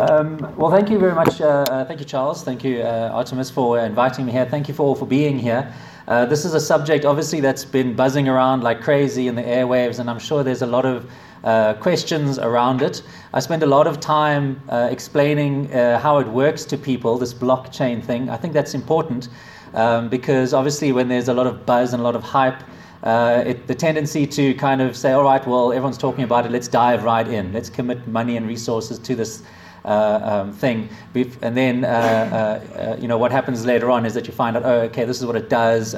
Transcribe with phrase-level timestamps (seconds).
[0.00, 1.42] Um, well, thank you very much.
[1.42, 2.42] Uh, uh, thank you, Charles.
[2.42, 4.46] Thank you, uh, Artemis, for inviting me here.
[4.46, 5.74] Thank you for all for being here.
[6.08, 9.98] Uh, this is a subject, obviously, that's been buzzing around like crazy in the airwaves,
[9.98, 11.10] and I'm sure there's a lot of
[11.44, 13.02] uh, questions around it.
[13.34, 18.02] I spend a lot of time uh, explaining how it works to people, this blockchain
[18.02, 18.30] thing.
[18.30, 19.28] I think that's important
[19.74, 22.62] um, because obviously, when there's a lot of buzz and a lot of hype,
[23.02, 26.52] uh, it, the tendency to kind of say, all right, well, everyone's talking about it,
[26.52, 29.42] let's dive right in, let's commit money and resources to this.
[29.82, 30.90] Uh, um, thing,
[31.40, 34.80] and then uh, you know what happens later on is that you find out, oh,
[34.82, 35.94] okay, this is what it does.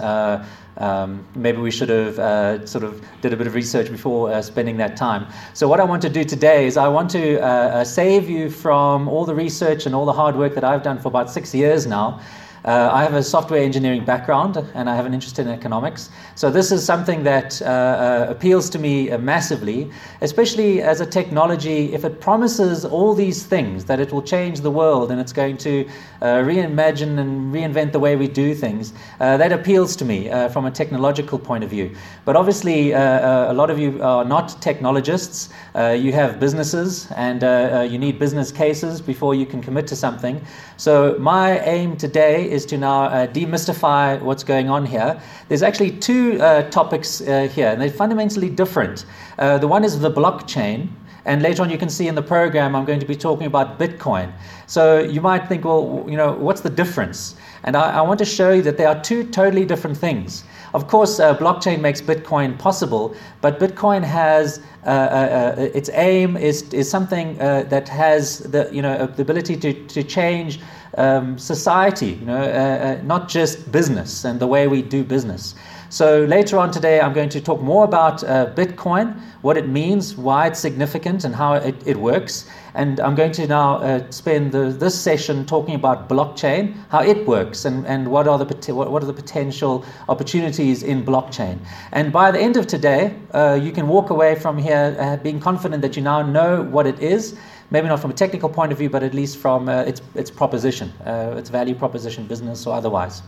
[0.79, 4.41] Um, maybe we should have uh, sort of did a bit of research before uh,
[4.41, 5.27] spending that time.
[5.53, 8.49] So what I want to do today is I want to uh, uh save you
[8.49, 11.55] from all the research and all the hard work that I've done for about six
[11.55, 12.21] years now,
[12.65, 16.11] uh, I have a software engineering background and I have an interest in economics.
[16.37, 19.91] So, this is something that uh, uh, appeals to me uh, massively,
[20.21, 21.93] especially as a technology.
[21.93, 25.57] If it promises all these things, that it will change the world and it's going
[25.59, 25.89] to
[26.21, 30.67] uh, reimagine and reinvent the way we do things, uh, that appeals to me from
[30.67, 31.95] a technological point of view.
[32.25, 35.49] But obviously, a lot of you are not technologists.
[35.75, 37.43] you have businesses and
[37.91, 40.41] you need business cases before you can commit to something.
[40.77, 45.21] So, my aim today is to now uh, demystify what's going on here.
[45.49, 49.07] There's actually two uh, topics uh, here, and they're fundamentally different.
[49.39, 50.89] Uh, the one is the blockchain,
[51.25, 53.79] and later on, you can see in the program, I'm going to be talking about
[53.79, 54.33] Bitcoin.
[54.67, 57.37] So you might think, well, you know, what's the difference?
[57.63, 60.45] And I, I want to show you that they are two totally different things.
[60.75, 66.37] Of course, uh, blockchain makes Bitcoin possible, but Bitcoin has uh, uh, uh its aim
[66.37, 70.61] is, is something uh, that has the, you know, the ability to, to change
[70.99, 75.55] um, society, you know, uh, not just business and the way we do business.
[75.93, 80.17] So later on today, I'm going to talk more about uh, Bitcoin, what it means,
[80.17, 82.49] why it's significant, and how it, it works.
[82.73, 87.27] And I'm going to now uh, spend the, this session talking about blockchain, how it
[87.27, 91.59] works, and, and what, are the, what are the potential opportunities in blockchain.
[91.93, 95.41] And by the end of today, uh, you can walk away from here uh, being
[95.41, 97.37] confident that you now know what it is
[97.71, 100.31] maybe not from a technical point of view, but at least from uh, its, its
[100.31, 103.23] proposition, uh, its value proposition, business or otherwise.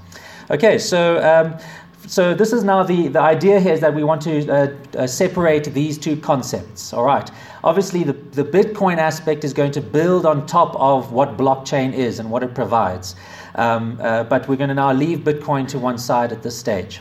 [0.51, 1.59] Okay, so um,
[2.07, 5.07] so this is now the, the idea here is that we want to uh, uh,
[5.07, 6.93] separate these two concepts.
[6.93, 7.31] All right.
[7.63, 12.19] Obviously, the, the Bitcoin aspect is going to build on top of what blockchain is
[12.19, 13.17] and what it provides.
[13.55, 17.01] Um, uh, but we're going to now leave Bitcoin to one side at this stage.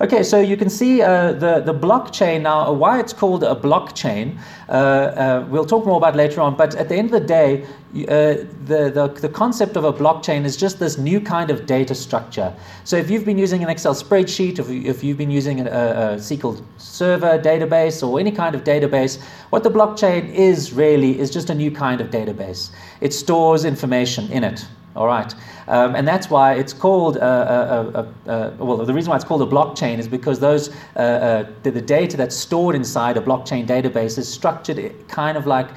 [0.00, 4.36] Okay, so you can see uh, the, the blockchain now, why it's called a blockchain,
[4.68, 7.62] uh, uh, we'll talk more about later on, but at the end of the day,
[7.62, 11.94] uh, the, the, the concept of a blockchain is just this new kind of data
[11.94, 12.52] structure.
[12.82, 15.64] So if you've been using an Excel spreadsheet, if, you, if you've been using a,
[15.64, 21.30] a SQL Server database or any kind of database, what the blockchain is really is
[21.30, 22.70] just a new kind of database.
[23.00, 24.66] It stores information in it.
[24.96, 25.32] All right.
[25.66, 29.24] Um, and that's why it's called, uh, uh, uh, uh, well, the reason why it's
[29.24, 33.20] called a blockchain is because those, uh, uh, the, the, data that's stored inside a
[33.20, 35.68] blockchain database is structured kind of like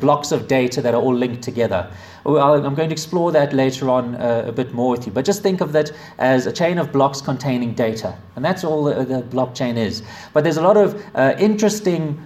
[0.00, 1.90] blocks of data that are all linked together.
[2.26, 5.12] I'm going to explore that later on a bit more with you.
[5.12, 8.16] But just think of that as a chain of blocks containing data.
[8.34, 10.02] And that's all the, the blockchain is.
[10.32, 11.00] But there's a lot of
[11.40, 12.20] interesting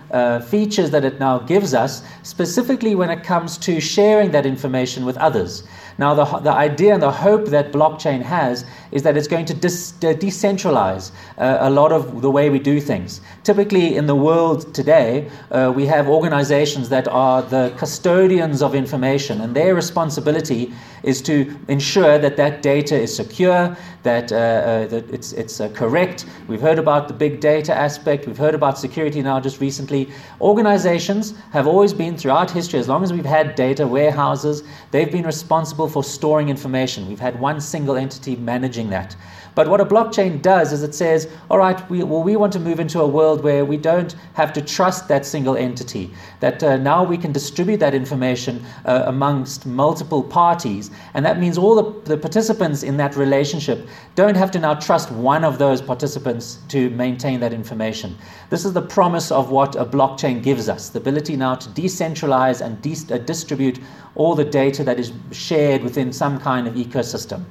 [0.49, 5.17] features that it now gives us, specifically when it comes to sharing that information with
[5.19, 5.65] others.
[5.99, 9.55] Now, the, the idea and the hope that blockchain has is that it's going to
[9.55, 13.21] dis, uh, decentralize uh, a lot of the way we do things.
[13.45, 19.41] Typically, in the world today, uh, we have organizations that are the custodians of information,
[19.41, 25.09] and their responsibility is to ensure that that data is secure, that, uh, uh, that
[25.11, 26.27] it's, it's uh, correct.
[26.47, 30.11] We've heard about the big data aspect, we've heard about security now just recently.
[30.41, 35.25] Organizations have always been, throughout history, as long as we've had data warehouses, they've been
[35.25, 37.09] responsible for storing information.
[37.09, 39.17] We've had one single entity managing that.
[39.55, 42.61] But what a blockchain does is it says, all right, we, well, we want to
[42.61, 46.11] move into a world where we don't have to trust that single entity,
[46.41, 50.91] that uh, now we can distribute that information uh, amongst multiple parties.
[51.15, 55.11] And that means all the, the participants in that relationship don't have to now trust
[55.11, 58.17] one of those participants to maintain that information.
[58.51, 62.61] This is the promise of what a blockchain gives us the ability now to decentralize
[62.65, 63.81] and de- uh, distribute
[64.15, 67.45] all the data that is shared within some kind of ecosystem.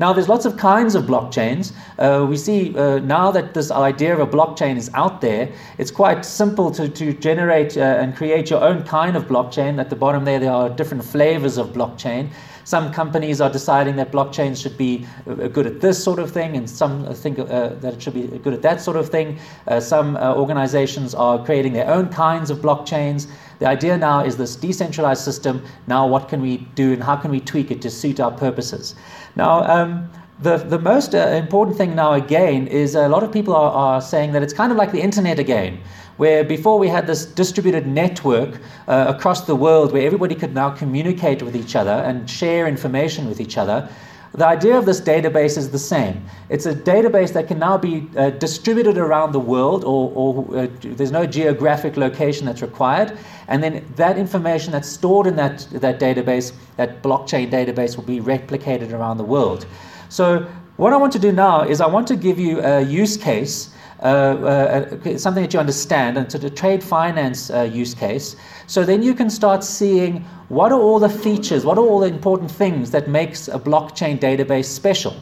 [0.00, 1.72] Now, there's lots of kinds of blockchains.
[1.98, 5.90] Uh, we see uh, now that this idea of a blockchain is out there, it's
[5.90, 9.78] quite simple to, to generate uh, and create your own kind of blockchain.
[9.78, 12.30] At the bottom there, there are different flavors of blockchain.
[12.70, 16.56] Some companies are deciding that blockchains should be uh, good at this sort of thing,
[16.56, 19.40] and some think uh, that it should be good at that sort of thing.
[19.66, 23.26] Uh, some uh, organizations are creating their own kinds of blockchains.
[23.58, 25.64] The idea now is this decentralized system.
[25.88, 28.94] Now, what can we do and how can we tweak it to suit our purposes?
[29.34, 30.08] Now, um,
[30.42, 34.00] the, the most uh, important thing now, again, is a lot of people are, are
[34.00, 35.80] saying that it's kind of like the internet again
[36.16, 40.68] where before we had this distributed network uh, across the world where everybody could now
[40.68, 43.88] communicate with each other and share information with each other.
[44.34, 46.22] The idea of this database is the same.
[46.50, 50.66] It's a database that can now be uh, distributed around the world, or, or uh,
[50.82, 53.16] there's no geographic location that's required.
[53.48, 58.20] And then that information that's stored in that, that database, that blockchain database, will be
[58.20, 59.64] replicated around the world.
[60.10, 60.46] So,
[60.76, 63.70] what I want to do now is I want to give you a use case
[64.02, 68.34] uh, uh, something that you understand, and to the trade finance uh, use case.
[68.66, 72.06] So then you can start seeing what are all the features, what are all the
[72.06, 75.14] important things that makes a blockchain database special.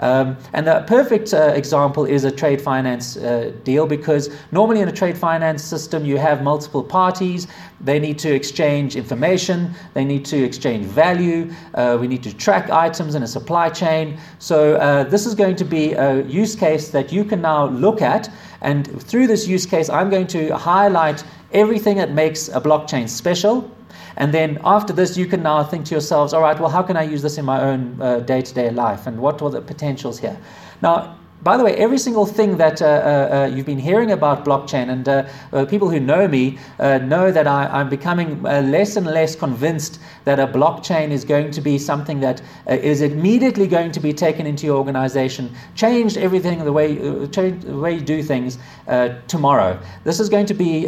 [0.00, 4.88] Um, and the perfect uh, example is a trade finance uh, deal because normally in
[4.88, 7.46] a trade finance system you have multiple parties.
[7.80, 12.70] They need to exchange information, they need to exchange value, uh, we need to track
[12.70, 14.18] items in a supply chain.
[14.38, 18.00] So, uh, this is going to be a use case that you can now look
[18.00, 18.30] at.
[18.62, 21.22] And through this use case, I'm going to highlight
[21.52, 23.70] everything that makes a blockchain special
[24.16, 26.96] and then after this, you can now think to yourselves, all right, well, how can
[26.96, 29.06] I use this in my own day to day life?
[29.06, 30.38] And what are the potentials here?
[30.82, 34.44] Now, by the way, every single thing that uh, uh, uh you've been hearing about
[34.44, 38.96] blockchain, and uh, uh people who know me uh, know that I, am becoming less
[38.96, 43.66] and less convinced that a blockchain is going to be something that uh, is immediately
[43.66, 47.94] going to be taken into your organization, changed everything the way, uh, change the way
[47.94, 48.58] you do things
[48.88, 49.80] uh, tomorrow.
[50.02, 50.82] This is going to be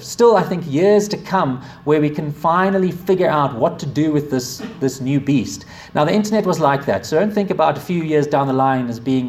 [0.00, 4.12] still, I think, years to come where we can finally figure out what to do
[4.12, 5.64] with this, this new beast.
[5.94, 8.52] Now, the internet was like that, so don't think about a few years down the
[8.52, 9.28] line as being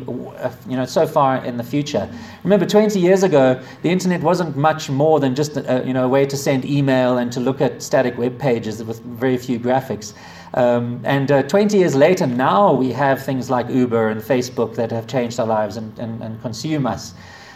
[0.68, 2.10] you know, so far in the future.
[2.44, 6.10] Remember, 20 years ago, the internet wasn't much more than just a, you know, a
[6.10, 10.14] way to send email and to look at static web pages with very few graphics.
[10.54, 14.92] Um, and uh, 20 years later, now we have things like Uber and Facebook that
[14.92, 17.14] have changed our lives and, and, and consume us.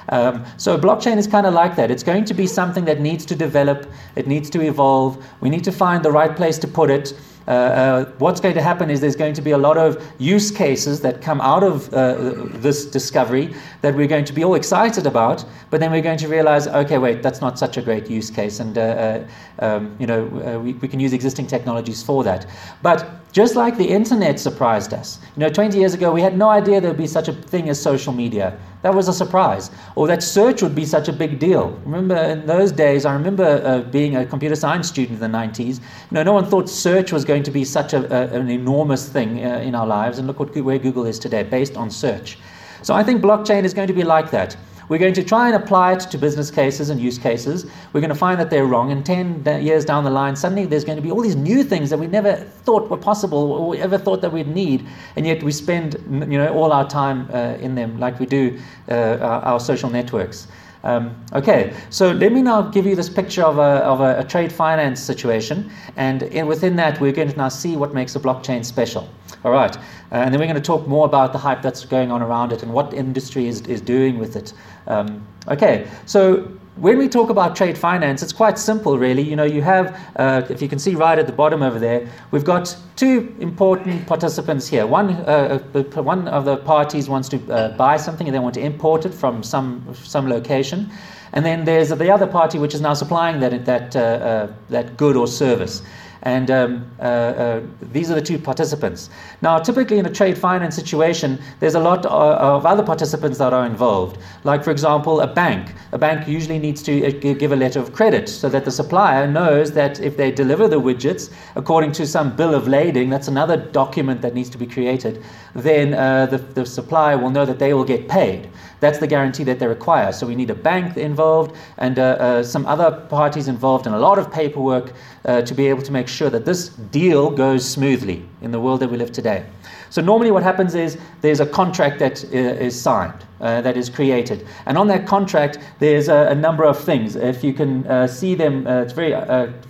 [0.09, 1.89] Um, so blockchain is kind of like that.
[1.91, 5.23] It's going to be something that needs to develop, it needs to evolve.
[5.41, 7.13] We need to find the right place to put it.
[7.47, 10.49] Uh, uh, what's going to happen is there's going to be a lot of use
[10.49, 12.15] cases that come out of uh,
[12.59, 16.27] this discovery that we're going to be all excited about, but then we're going to
[16.27, 19.27] realize, okay, wait, that's not such a great use case, and uh, uh,
[19.59, 20.25] um, you know
[20.63, 22.47] we, we can use existing technologies for that.
[22.81, 25.19] But just like the internet surprised us.
[25.35, 27.67] You know, 20 years ago, we had no idea there would be such a thing
[27.67, 28.57] as social media.
[28.81, 29.71] That was a surprise.
[29.95, 31.77] Or that search would be such a big deal.
[31.83, 35.79] Remember, in those days, I remember uh, being a computer science student in the 90s.
[35.79, 39.09] You know, no one thought search was going to be such a, a, an enormous
[39.09, 40.17] thing uh, in our lives.
[40.17, 42.37] And look what, where Google is today, based on search.
[42.83, 44.55] So I think blockchain is going to be like that.
[44.87, 47.65] We're going to try and apply it to business cases and use cases.
[47.93, 48.91] We're going to find that they're wrong.
[48.91, 51.89] And 10 years down the line, suddenly there's going to be all these new things
[51.89, 54.85] that we never thought were possible or we ever thought that we'd need.
[55.15, 58.59] And yet we spend you know, all our time uh, in them, like we do
[58.89, 60.47] uh, our, our social networks.
[60.85, 64.23] Um, okay, so let me now give you this picture of a, of a, a
[64.23, 68.19] trade finance situation, and in, within that, we're going to now see what makes a
[68.19, 69.09] blockchain special.
[69.43, 69.79] All right, uh,
[70.11, 72.61] and then we're going to talk more about the hype that's going on around it
[72.61, 74.53] and what industry is, is doing with it.
[74.85, 76.47] Um, okay, so
[76.77, 79.21] when we talk about trade finance, it's quite simple, really.
[79.21, 82.09] You know, you have, uh, if you can see right at the bottom over there,
[82.31, 84.85] we've got two important participants here.
[84.85, 88.55] One, uh, uh one of the parties wants to uh, buy something and they want
[88.55, 90.91] to import it from some some location,
[91.31, 94.97] and then there's the other party which is now supplying that that uh, uh, that
[94.97, 95.81] good or service.
[96.23, 99.09] And um, uh, uh, these are the two participants.
[99.41, 103.65] Now, typically in a trade finance situation, there's a lot of other participants that are
[103.65, 104.17] involved.
[104.43, 105.73] Like, for example, a bank.
[105.91, 109.27] A bank usually needs to uh, give a letter of credit so that the supplier
[109.27, 113.57] knows that if they deliver the widgets according to some bill of lading, that's another
[113.57, 117.73] document that needs to be created, then uh, the, the supplier will know that they
[117.73, 118.49] will get paid.
[118.79, 120.11] That's the guarantee that they require.
[120.11, 123.99] So we need a bank involved and uh, uh, some other parties involved and a
[123.99, 124.93] lot of paperwork
[125.25, 128.79] uh, to be able to make sure that this deal goes smoothly in the world
[128.79, 129.45] that we live today.
[129.89, 134.45] So normally what happens is there's a contract that uh, signed, uh, that is created.
[134.65, 137.15] And on that contract, there's a, a number of things.
[137.15, 139.13] If you can uh, see them, it's very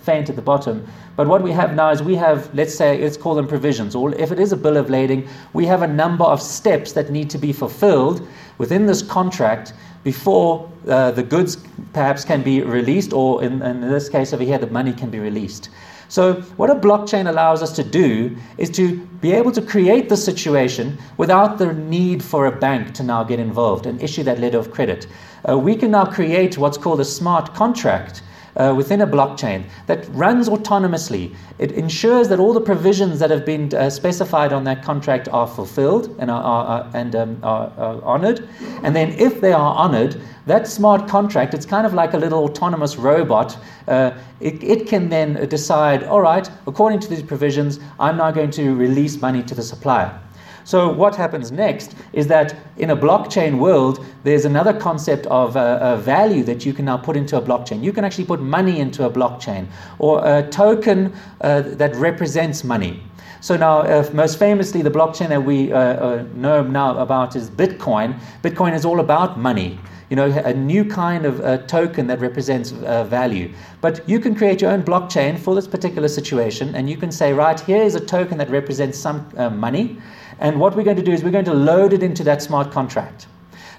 [0.02, 0.86] faint at the bottom.
[1.16, 4.14] But what we have now is we have, let's say, let's call them provisions, or
[4.14, 7.30] if it is a bill of lading, we have a number of steps that need
[7.30, 8.26] to be fulfilled
[8.58, 9.72] within this contract
[10.04, 11.56] before uh, the goods
[11.94, 15.18] perhaps can be released, or in, in, this case over here, the money can be
[15.18, 15.70] released.
[16.08, 20.16] So, what a blockchain allows us to do is to be able to create the
[20.16, 24.58] situation without the need for a bank to now get involved and issue that letter
[24.58, 25.06] of credit.
[25.48, 28.22] Uh, we can now create what's called a smart contract
[28.56, 31.34] uh, within a blockchain that runs autonomously.
[31.58, 35.46] It ensures that all the provisions that have been uh, specified on that contract are
[35.46, 38.48] fulfilled and are, are, and um, are, are honored.
[38.82, 42.44] And then, if they are honored, that smart contract, it's kind of like a little
[42.44, 43.58] autonomous robot.
[43.88, 48.50] Uh, it, it can then decide, all right, according to these provisions, I'm now going
[48.52, 50.20] to release money to the supplier.
[50.66, 55.78] So, what happens next is that in a blockchain world, there's another concept of uh,
[55.80, 57.84] a value that you can now put into a blockchain.
[57.84, 59.68] You can actually put money into a blockchain
[60.00, 63.00] or a token uh, that represents money.
[63.40, 67.48] So now, uh, most famously, the blockchain that we uh, uh, know now about is
[67.48, 68.18] Bitcoin.
[68.42, 72.72] Bitcoin is all about money you know, a new kind of uh, token that represents
[72.72, 73.52] uh, value.
[73.80, 77.32] But you can create your own blockchain for this particular situation, and you can say,
[77.32, 79.98] right, here is a token that represents some uh, money,
[80.38, 82.70] and what we're going to do is we're going to load it into that smart
[82.70, 83.26] contract.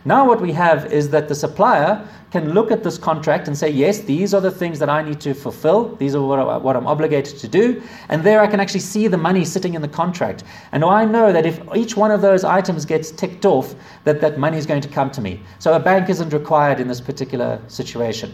[0.05, 3.69] Now, what we have is that the supplier can look at this contract and say,
[3.69, 5.95] yes, these are the things that I need to fulfill.
[5.95, 7.81] These are what, I, what I'm obligated to do.
[8.07, 10.45] And there I can actually see the money sitting in the contract.
[10.71, 14.37] And I know that if each one of those items gets ticked off, that that
[14.37, 15.41] money is going to come to me.
[15.59, 18.33] So a bank isn't required in this particular situation.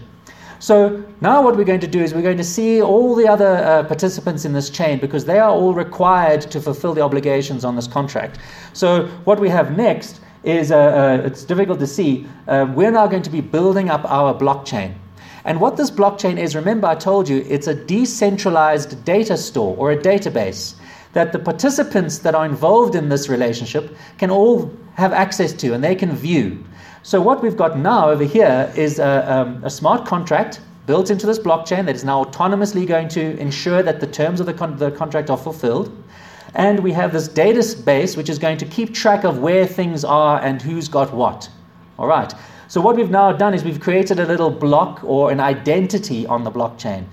[0.63, 3.57] So now what we're going to do is we're going to see all the other
[3.57, 7.75] uh, participants in this chain because they are all required to fulfill the obligations on
[7.75, 8.39] this contract.
[8.71, 13.07] So what we have next is, uh, uh, it's difficult to see, uh, we're now
[13.07, 14.93] going to be building up our blockchain.
[15.43, 19.91] And what this blockchain is, remember I told you, it's a decentralized data store or
[19.91, 20.75] a database
[21.11, 25.83] that the participants that are involved in this relationship can all have access to and
[25.83, 26.63] they can view.
[27.05, 31.25] So what we've got now over here is a, um, a smart contract built into
[31.25, 34.77] this blockchain that is now autonomously going to ensure that the terms of the, con-
[34.77, 35.91] the contract are fulfilled.
[36.55, 40.41] And we have this database which is going to keep track of where things are
[40.41, 41.49] and who's got what.
[41.99, 42.33] All right.
[42.69, 46.45] So what we've now done is we've created a little block or an identity on
[46.45, 47.03] the blockchain.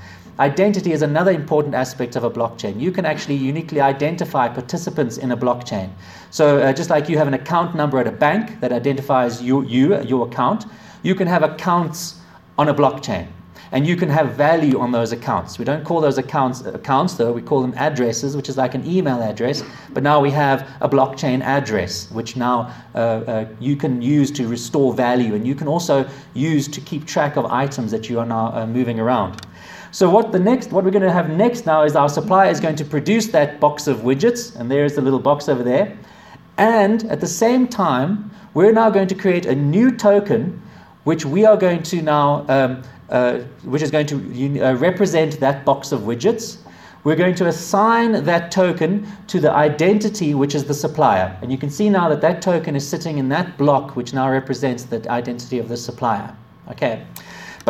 [0.41, 2.81] Identity is another important aspect of a blockchain.
[2.81, 5.91] You can actually uniquely identify participants in a blockchain.
[6.31, 9.67] So, uh, just like you have an account number at a bank that identifies you,
[9.67, 10.65] you, your account,
[11.03, 12.21] you can have accounts
[12.57, 13.27] on a blockchain.
[13.73, 15.59] And you can have value on those accounts.
[15.59, 18.85] We don't call those accounts accounts though, we call them addresses, which is like an
[18.87, 19.63] email address.
[19.91, 24.49] But now we have a blockchain address, which now uh, uh, you can use to
[24.49, 25.35] restore value.
[25.35, 28.67] And you can also use to keep track of items that you are now uh,
[28.67, 29.47] moving around.
[29.93, 32.61] So what the next, what we're going to have next now is our supplier is
[32.61, 35.99] going to produce that box of widgets, and there's the little box over there.
[36.59, 40.63] And at the same time, we're now going to create a new token,
[41.05, 45.65] which we are going to now, um, uh, which is going to uh, represent that
[45.65, 46.59] box of widgets.
[47.03, 51.37] We're going to assign that token to the identity, which is the supplier.
[51.43, 54.31] And you can see now that that token is sitting in that block, which now
[54.31, 56.37] represents the identity of the supplier.
[56.69, 57.05] Okay.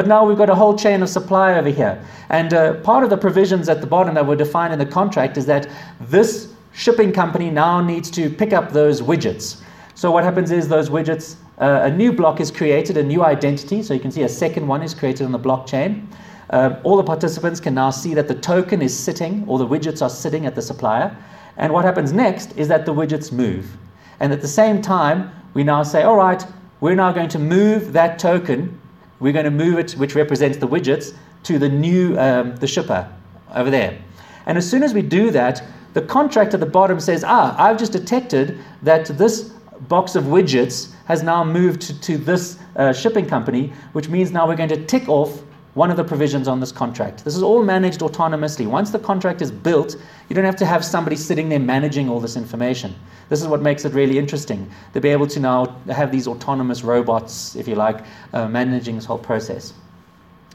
[0.01, 2.03] But now we've got a whole chain of supply over here.
[2.31, 5.37] And uh, part of the provisions at the bottom that were defined in the contract
[5.37, 5.69] is that
[6.01, 9.61] this shipping company now needs to pick up those widgets.
[9.95, 13.83] So what happens is those widgets, uh, a new block is created, a new identity.
[13.83, 16.07] So you can see a second one is created on the blockchain.
[16.49, 20.01] Um, all the participants can now see that the token is sitting, or the widgets
[20.01, 21.15] are sitting at the supplier.
[21.59, 23.77] And what happens next is that the widgets move.
[24.21, 26.43] And at the same time, we now say, all right,
[26.81, 28.80] we're now going to move that token
[29.21, 33.09] we're going to move it, which represents the widgets, to the new um, the shipper
[33.55, 33.99] over there.
[34.47, 35.63] And as soon as we do that,
[35.93, 39.53] the contract at the bottom says, ah, I've just detected that this
[39.89, 44.47] box of widgets has now moved to, to this uh, shipping company, which means now
[44.47, 45.43] we're going to tick off
[45.75, 47.25] one of the provisions on this contract.
[47.25, 48.67] This is all managed autonomously.
[48.67, 49.97] Once the contract is built,
[50.29, 52.95] you don't have to have somebody sitting there managing all this information.
[53.29, 56.83] This is what makes it really interesting to be able to now have these autonomous
[56.83, 59.73] robots, if you like, uh, managing this whole process.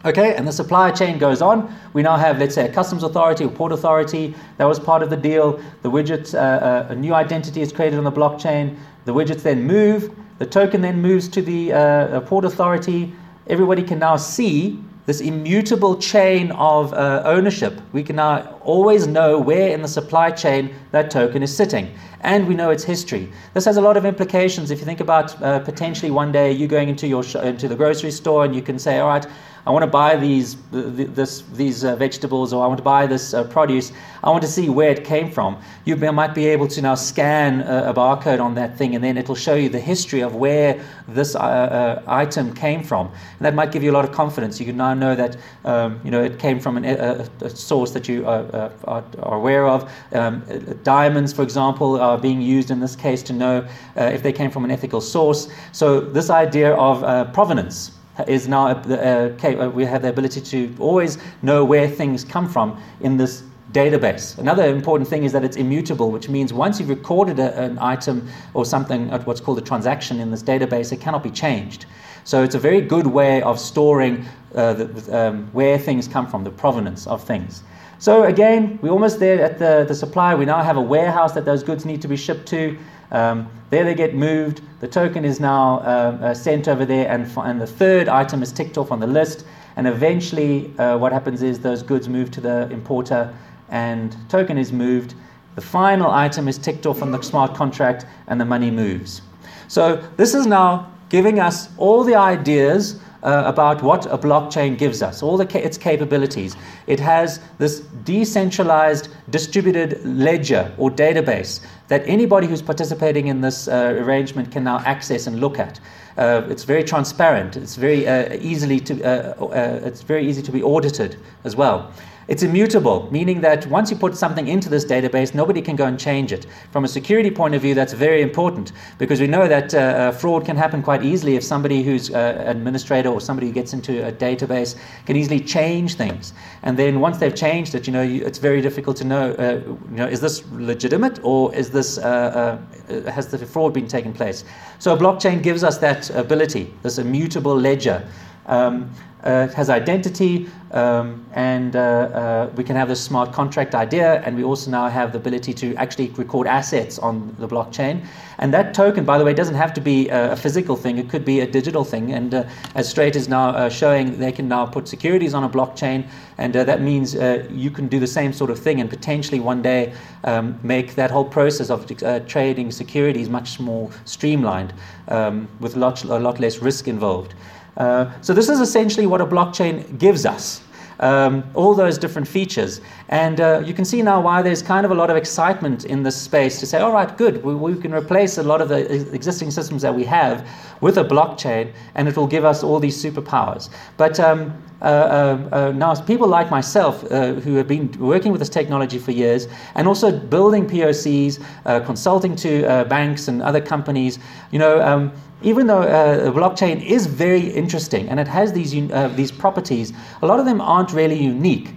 [0.03, 1.73] Okay, and the supply chain goes on.
[1.93, 4.35] We now have, let's say, a customs authority or port authority.
[4.57, 5.59] That was part of the deal.
[5.81, 8.77] The widget, uh, uh, a new identity is created on the blockchain.
[9.05, 10.13] The widgets then move.
[10.37, 13.13] The token then moves to the uh, port authority.
[13.47, 17.79] Everybody can now see this immutable chain of uh, ownership.
[17.93, 21.93] We can now always know where in the supply chain that token is sitting.
[22.21, 23.31] And we know its history.
[23.53, 24.71] This has a lot of implications.
[24.71, 27.75] If you think about uh, potentially one day you going into, your sh- into the
[27.75, 29.27] grocery store and you can say, all right,
[29.67, 33.33] I want to buy these this these uh, vegetables or I want to buy this
[33.33, 33.91] uh, produce.
[34.23, 35.57] I want to see where it came from.
[35.85, 39.17] You might be able to now scan a, a barcode on that thing, and then
[39.17, 43.07] it'll show you the history of where this uh, uh, item came from.
[43.07, 44.59] And that might give you a lot of confidence.
[44.59, 47.89] You can now know that um, you know it came from an, a, a, source
[47.91, 49.91] that you are, uh, are, are aware of.
[50.13, 50.43] Um,
[50.83, 54.63] diamonds, for example, are being used in this case to know if they came from
[54.63, 55.47] an ethical source.
[55.71, 57.94] So this idea of provenance
[58.27, 62.81] is now uh, uh, we have the ability to always know where things come from
[63.01, 64.37] in this database.
[64.37, 68.27] Another important thing is that it's immutable, which means once you've recorded a, an item
[68.53, 71.85] or something, at what's called a transaction in this database, it cannot be changed.
[72.23, 76.43] So it's a very good way of storing uh, the, um, where things come from,
[76.43, 77.63] the provenance of things.
[77.99, 80.35] So again, we're almost there at the, the supply.
[80.35, 82.77] We now have a warehouse that those goods need to be shipped to.
[83.11, 84.61] Um, there they get moved.
[84.79, 88.51] The token is now uh, uh, sent over there, and, and the third item is
[88.51, 89.45] ticked off on the list.
[89.75, 93.33] And eventually, uh, what happens is those goods move to the importer,
[93.69, 95.15] and token is moved.
[95.55, 99.21] The final item is ticked off on the smart contract, and the money moves.
[99.67, 105.01] So this is now giving us all the ideas uh, about what a blockchain gives
[105.01, 106.55] us, all ca- its capabilities.
[106.87, 113.95] It has this decentralized distributed ledger or database that anybody who's participating in this uh,
[113.99, 115.79] arrangement can now access and look at.
[116.17, 117.57] Uh, it's very transparent.
[117.57, 121.91] It's very uh, easily to uh, uh, it's very easy to be audited as well.
[122.27, 125.99] It's immutable, meaning that once you put something into this database, nobody can go and
[125.99, 126.47] change it.
[126.71, 130.11] From a security point of view, that's very important because we know that uh, uh
[130.11, 134.07] fraud can happen quite easily if somebody who's an administrator or somebody who gets into
[134.07, 136.33] a database can easily change things.
[136.63, 139.97] And then once they've changed it, you know, it's very difficult to know, uh, you
[139.97, 142.57] know, is this legitimate or is this uh,
[142.89, 144.45] uh, has the fraud been taken place?
[144.79, 148.07] So a blockchain gives us that ability, this immutable ledger.
[148.47, 148.91] Um,
[149.25, 154.35] uh, has identity, um, and uh, uh, we can have this smart contract idea, and
[154.35, 158.05] we also now have the ability to actually record assets on the blockchain.
[158.37, 161.25] And that token, by the way, doesn't have to be a, physical thing; it could
[161.25, 162.11] be a digital thing.
[162.11, 162.43] And uh,
[162.75, 166.81] as Strate is now showing, they can now put securities on a blockchain, and that
[166.81, 167.15] means
[167.49, 169.91] you can do the same sort of thing, and potentially one day
[170.23, 171.87] um, make that whole process of
[172.27, 174.71] trading securities much more streamlined,
[175.07, 177.33] um, with a lot, a lot less risk involved.
[177.77, 180.61] Uh, so this is essentially what a blockchain gives us.
[181.01, 182.79] Um, all those different features.
[183.09, 186.03] And uh, you can see now why there's kind of a lot of excitement in
[186.03, 189.13] this space to say, all right, good, we, we, can replace a lot of the
[189.13, 190.47] existing systems that we have
[190.79, 193.69] with a blockchain, and it will give us all these superpowers.
[193.97, 198.39] But um, uh, uh, uh now, people like myself uh, who have been working with
[198.39, 201.43] this technology for years and also building POCs,
[201.85, 204.19] consulting to banks and other companies,
[204.51, 205.11] you know, um,
[205.45, 210.25] even though uh, blockchain is very interesting and it has these, uh, these properties, a
[210.25, 211.69] lot of them aren't really unique.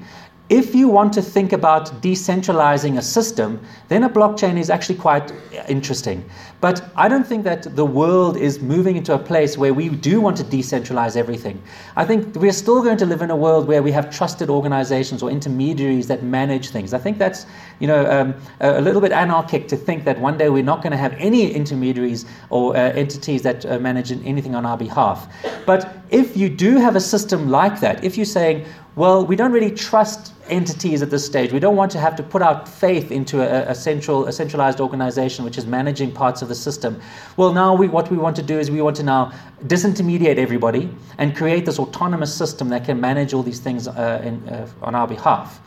[0.49, 5.31] If you want to think about decentralizing a system, then a blockchain is actually quite
[5.69, 6.25] interesting.
[6.63, 10.23] But I don't think that the world is moving into a place where we do
[10.23, 11.63] want to decentralize everything.
[11.97, 15.23] I think we're still going to live in a world where we have trusted organizations
[15.23, 16.95] or intermediaries that manage things.
[16.95, 17.45] I think that's
[17.79, 20.93] you know um, a little bit anarchic to think that one day we're not going
[20.93, 25.29] to have any intermediaries or uh, entities that uh, manage anything on our behalf.
[25.67, 28.65] But if you do have a system like that, if you're saying
[28.99, 31.53] well, we don't really trust entities at this stage.
[31.53, 34.81] We don't want to have to put our faith into a, a, central, a centralized
[34.81, 37.01] organization which is managing parts of the system.
[37.37, 39.33] Well, now we, what we want to do is we want to now
[39.69, 44.49] disintermediate everybody and create this autonomous system that can manage all these things uh, in,
[44.49, 45.61] uh, on our behalf.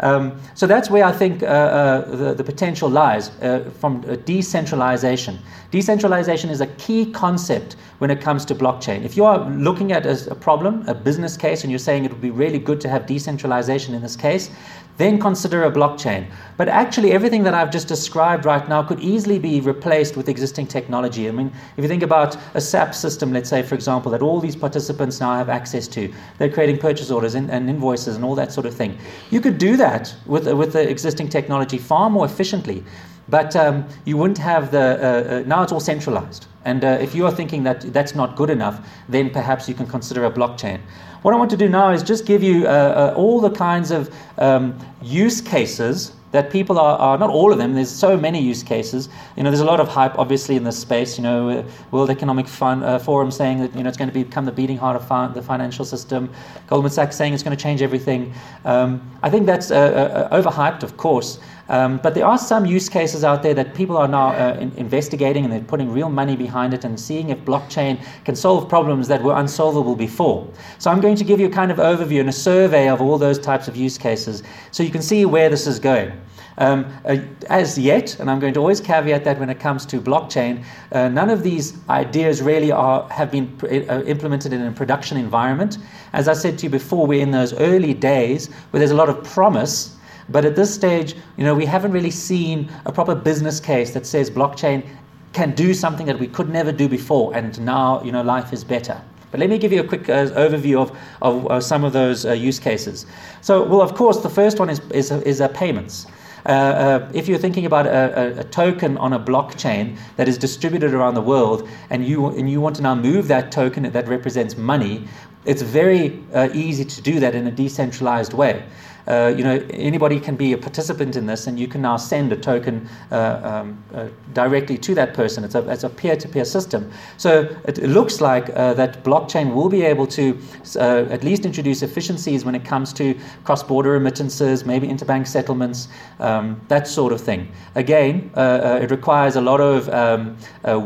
[0.00, 5.38] Um, so that's where I think uh, uh, the, the, potential lies uh, from decentralization.
[5.70, 9.04] Decentralization is a key concept when it comes to blockchain.
[9.04, 12.12] If you are looking at a, a problem, a business case, and you're saying it
[12.12, 14.50] would be really good to have decentralization in this case,
[14.96, 16.26] then consider a blockchain.
[16.56, 20.68] But actually, everything that I've just described right now could easily be replaced with existing
[20.68, 21.28] technology.
[21.28, 24.40] I mean, if you think about a SAP system, let's say, for example, that all
[24.40, 28.34] these participants now have access to, they're creating purchase orders and, and invoices and all
[28.36, 28.98] that sort of thing.
[29.30, 32.82] You could do that with, with the existing technology far more efficiently.
[33.28, 36.46] But um, you wouldn't have the, uh, uh, now it's all centralized.
[36.64, 39.86] And uh, if you are thinking that that's not good enough, then perhaps you can
[39.86, 40.80] consider a blockchain.
[41.22, 43.90] What I want to do now is just give you uh, uh, all the kinds
[43.90, 48.40] of um, use cases that people are, are, not all of them there's so many
[48.40, 51.48] use cases you know there's a lot of hype obviously in this space you know
[51.48, 54.52] uh, world economic Fund, uh, forum saying that you know it's going to become the
[54.52, 56.28] beating heart of fi- the financial system
[56.66, 58.32] goldman sachs saying it's going to change everything
[58.64, 62.88] um, i think that's uh, uh overhyped of course Um, but there are some use
[62.88, 66.36] cases out there that people are now uh, in, investigating and they're putting real money
[66.36, 70.48] behind it and seeing if blockchain can solve problems that were unsolvable before.
[70.78, 73.18] So I'm going to give you a kind of overview and a survey of all
[73.18, 76.12] those types of use cases so you can see where this is going.
[76.58, 77.18] Um, uh,
[77.50, 81.08] as yet, and I'm going to always caveat that when it comes to blockchain, uh,
[81.08, 85.76] none of these ideas really are, have been pr- uh, implemented in a production environment.
[86.14, 89.10] As I said to you before, we're in those early days where there's a lot
[89.10, 89.95] of promise
[90.28, 94.06] but at this stage, you know, we haven't really seen a proper business case that
[94.06, 94.84] says blockchain
[95.32, 98.64] can do something that we could never do before, and now, you know, life is
[98.64, 99.00] better.
[99.30, 102.32] But let me give you a quick uh, overview of, of some of those uh,
[102.32, 103.06] use cases.
[103.42, 106.06] So, well, of course, the first one is, is, is uh, payments.
[106.46, 110.38] Uh, uh, if you're thinking about a, a, a, token on a blockchain that is
[110.38, 114.06] distributed around the world and you, and you want to now move that token that
[114.06, 115.08] represents money,
[115.44, 118.62] it's very uh, easy to do that in a decentralized way.
[119.06, 122.32] Uh, you know, anybody can be a participant in this, and you can now send
[122.32, 125.44] a token uh, um, uh, directly to that person.
[125.44, 126.90] It's a, it's a peer-to-peer system.
[127.16, 130.38] So it, looks like that blockchain will be able to
[130.76, 135.88] at least introduce efficiencies when it comes to cross-border remittances, maybe interbank settlements,
[136.18, 137.50] um, that sort of thing.
[137.76, 140.36] Again, it requires a lot of um,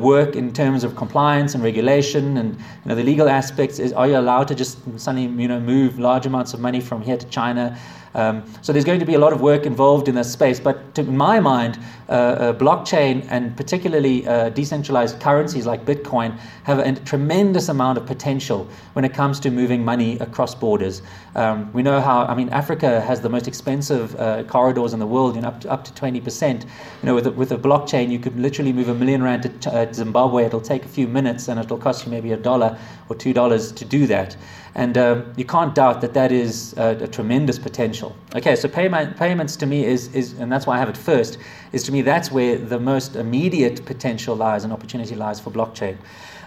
[0.00, 3.78] work in terms of compliance and regulation, and you know, the legal aspects.
[3.78, 7.00] Is, are you allowed to just suddenly you know move large amounts of money from
[7.00, 7.78] here to China?
[8.14, 10.58] Um, so there's going to be a lot of work involved in this space.
[10.60, 11.78] But to my mind,
[12.10, 18.04] uh, uh, blockchain and particularly uh, decentralized currencies like Bitcoin have a tremendous amount of
[18.04, 21.02] potential when it comes to moving money across borders.
[21.36, 25.06] Um, we know how, I mean, Africa has the most expensive uh, corridors in the
[25.06, 26.62] world, you know, up to, up to 20%.
[26.64, 26.68] You
[27.04, 30.46] know, with a, with a blockchain, you could literally move a million rand to Zimbabwe.
[30.46, 32.76] It'll take a few minutes and it'll cost you maybe a dollar
[33.08, 34.36] or two dollars to do that.
[34.74, 38.14] And um, you can't doubt that that is a, a tremendous potential.
[38.34, 41.38] Okay, so payment, payments to me is, is, and that's why I have it first,
[41.72, 45.96] is to me that's where the most immediate potential lies and opportunity lies for blockchain.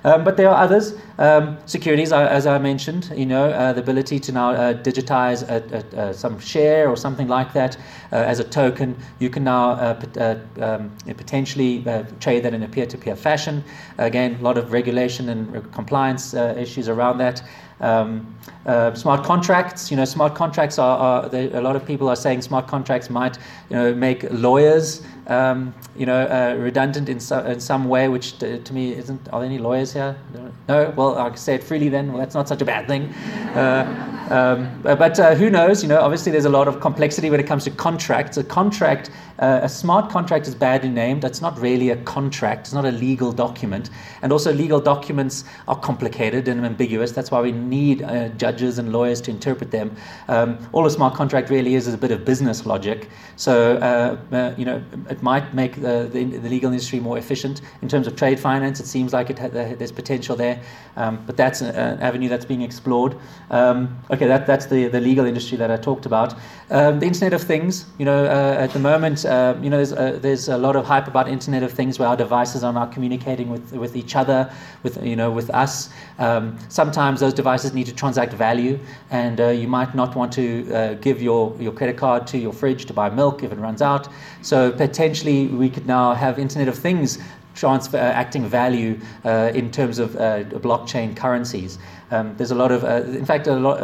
[0.05, 0.95] Um, but there are others.
[1.17, 5.47] Um, securities, uh, as I mentioned, you know, uh, the ability to now uh, digitize
[5.47, 5.63] a,
[5.97, 7.77] a, a, some share or something like that
[8.12, 8.97] uh, as a token.
[9.19, 11.83] You can now uh, uh, um, potentially
[12.19, 13.63] trade that in a peer-to-peer fashion.
[13.97, 17.41] Again, a lot of regulation and compliance issues around that.
[17.83, 18.33] Um,
[18.65, 22.15] uh, smart contracts, you know, smart contracts are, are they, a lot of people are
[22.15, 23.37] saying smart contracts might,
[23.69, 28.37] you know, make lawyers, um, you know, uh, redundant in, so, in some way, which
[28.39, 29.27] to, to, me isn't.
[29.33, 30.15] Are there any lawyers here?
[30.69, 30.93] No.
[30.95, 32.07] Well, I can say it freely then.
[32.07, 33.09] Well, that's not such a bad thing.
[33.53, 35.83] Uh, um, but uh, who knows?
[35.83, 38.37] You know, obviously there's a lot of complexity when it comes to contracts.
[38.37, 41.21] A contract uh, a smart contract is badly named.
[41.21, 43.89] That's not really a contract, it's not a legal document.
[44.21, 47.11] And also, legal documents are complicated and ambiguous.
[47.11, 49.88] That's why we need uh, judges and lawyers to interpret them.
[50.27, 53.09] Um, all a smart contract really is is a bit of business logic.
[53.36, 53.53] So,
[53.89, 54.77] uh, uh you know,
[55.09, 57.62] it might make the, the, the, legal industry more efficient.
[57.81, 60.57] In terms of trade finance, it seems like it ha- there's potential there.
[60.95, 63.15] Um, but that's an avenue that's being explored.
[63.49, 63.77] Um,
[64.12, 66.36] okay, that, that's the, the legal industry that I talked about.
[66.69, 69.91] Um, the Internet of Things, you know, uh, at the moment, uh, you know, there's
[69.91, 72.86] a, there's a lot of hype about Internet of Things where our devices are now
[72.86, 74.51] communicating with, with each other,
[74.83, 75.89] with, you know, with us.
[76.19, 78.78] Um, sometimes those devices need to transact value,
[79.12, 82.54] and uh, you might not want to uh, give your, your credit card to your
[82.54, 84.08] fridge to buy milk if it runs out.
[84.41, 87.19] So potentially we could now have Internet of Things
[87.53, 91.77] transfer uh, acting value uh, in terms of uh, blockchain currencies.
[92.11, 92.83] Um, there's a lot of,
[93.15, 93.79] in fact, a lot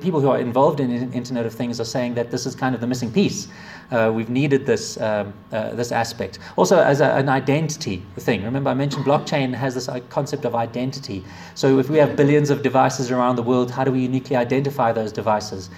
[0.00, 2.80] people who are involved in Internet of Things are saying that this is kind of
[2.80, 3.48] the missing piece.
[3.90, 6.38] We've needed this um, this aspect.
[6.56, 8.42] Also, as a, an identity thing.
[8.42, 11.22] Remember, I mentioned blockchain has this concept of identity.
[11.54, 14.92] So, if we have billions of devices around the world, how do we uniquely identify
[14.92, 15.68] those devices?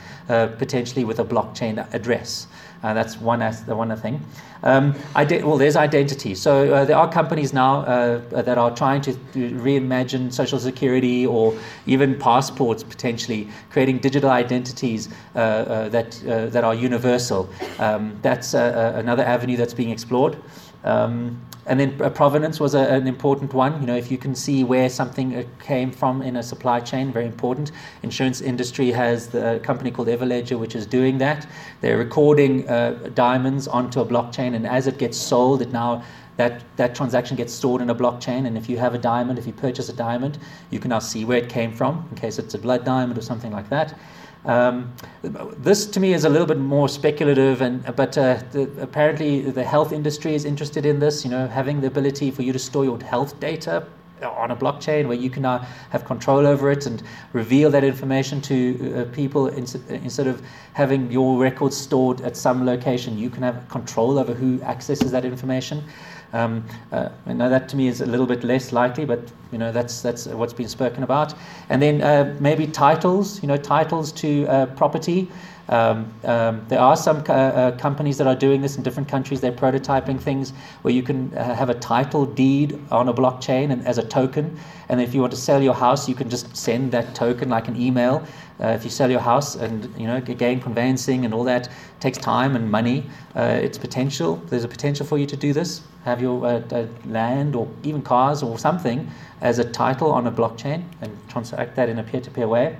[0.58, 2.46] potentially with a blockchain address.
[2.82, 4.24] Uh, that's one the one thing.
[4.62, 6.34] Um, ide- well, there's identity.
[6.34, 11.54] So uh, there are companies now uh, that are trying to reimagine social security or
[11.86, 17.50] even passports potentially, creating digital identities uh, uh, that uh, that are universal.
[17.78, 20.36] Um, that's another avenue that's being explored.
[20.84, 23.80] Um, and then provenance was a, an important one.
[23.80, 27.12] You know, if you can see where something uh, came from in a supply chain,
[27.12, 27.72] very important.
[28.02, 31.46] Insurance industry has the company called Everledger, which is doing that.
[31.80, 36.02] They're recording uh, diamonds onto a blockchain, and as it gets sold, it now
[36.36, 38.46] that, that transaction gets stored in a blockchain.
[38.46, 40.38] And if you have a diamond, if you purchase a diamond,
[40.70, 43.22] you can now see where it came from, in case it's a blood diamond or
[43.22, 43.98] something like that.
[44.44, 49.42] Um, this to me is a little bit more speculative, and but uh, the, apparently
[49.42, 51.24] the health industry is interested in this.
[51.24, 53.86] You know, having the ability for you to store your health data
[54.22, 55.58] on a blockchain where you can now
[55.90, 60.42] have control over it and reveal that information to uh, people instead of
[60.74, 63.18] having your records stored at some location.
[63.18, 65.82] You can have control over who accesses that information.
[66.32, 69.20] Um, uh, I know that to me is a little bit less likely, but
[69.52, 71.34] you know that's that's what's been spoken about.
[71.68, 75.28] And then uh, maybe titles, you know, titles to uh, property.
[75.70, 79.40] Um, um, there are some uh, uh, companies that are doing this in different countries.
[79.40, 83.86] They're prototyping things where you can uh, have a title deed on a blockchain and
[83.86, 84.58] as a token.
[84.88, 87.68] And if you want to sell your house, you can just send that token like
[87.68, 88.26] an email.
[88.60, 91.68] Uh, if you sell your house, and you know, again, conveyancing and all that
[91.98, 93.04] takes time and money.
[93.34, 94.36] Uh, it's potential.
[94.48, 95.82] There's a potential for you to do this.
[96.04, 100.84] Have your uh, land or even cars or something as a title on a blockchain
[101.00, 102.76] and transact that in a peer-to-peer way.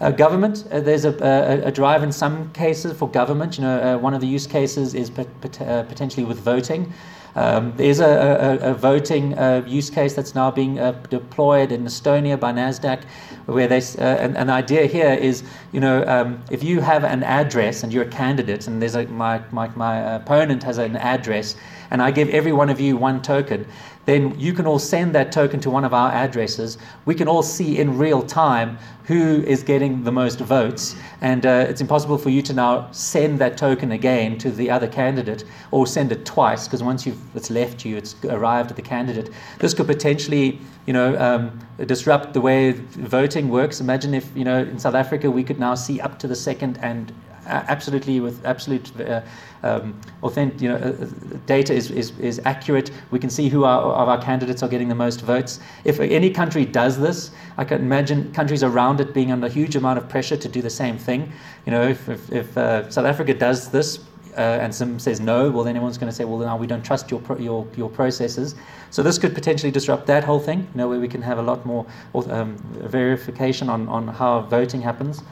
[0.00, 3.56] Uh, government, uh, there's a, a, a, drive in some cases for government.
[3.56, 6.92] You know, uh, one of the use cases is pot- pot- uh, potentially with voting.
[7.36, 11.84] Um, there's a, a, a voting uh, use case that's now being uh, deployed in
[11.84, 13.02] Estonia by NASDAQ,
[13.46, 15.42] where they, uh, the idea here is,
[15.72, 19.06] you know, um, if you have an address and you're a candidate, and there's a,
[19.06, 21.56] my, my, my opponent has an address,
[21.90, 23.66] and I give every one of you one token,
[24.04, 26.78] then you can all send that token to one of our addresses.
[27.04, 31.66] We can all see in real time who is getting the most votes, and uh,
[31.68, 35.86] it's impossible for you to now send that token again to the other candidate or
[35.86, 39.30] send it twice because once it's left you, it's arrived at the candidate.
[39.58, 43.80] This could potentially, you know, um, disrupt the way voting works.
[43.80, 46.78] Imagine if you know in South Africa we could now see up to the second
[46.82, 47.12] and
[47.46, 49.22] absolutely with absolute uh,
[49.62, 51.06] um, authentic, you know, uh,
[51.46, 52.90] data is, is, is accurate.
[53.10, 55.60] We can see who our, of our candidates are getting the most votes.
[55.84, 59.76] If any country does this, I can imagine countries around it being under a huge
[59.76, 61.32] amount of pressure to do the same thing.
[61.66, 64.00] You know, if, if, if uh, South Africa does this,
[64.36, 66.84] uh, and some says no, well, then everyone's going to say, well, now we don't
[66.84, 68.54] trust your, pro- your, your processes.
[68.90, 71.42] So this could potentially disrupt that whole thing, you know, where we can have a
[71.42, 71.86] lot more
[72.28, 75.22] um, verification on, on how voting happens.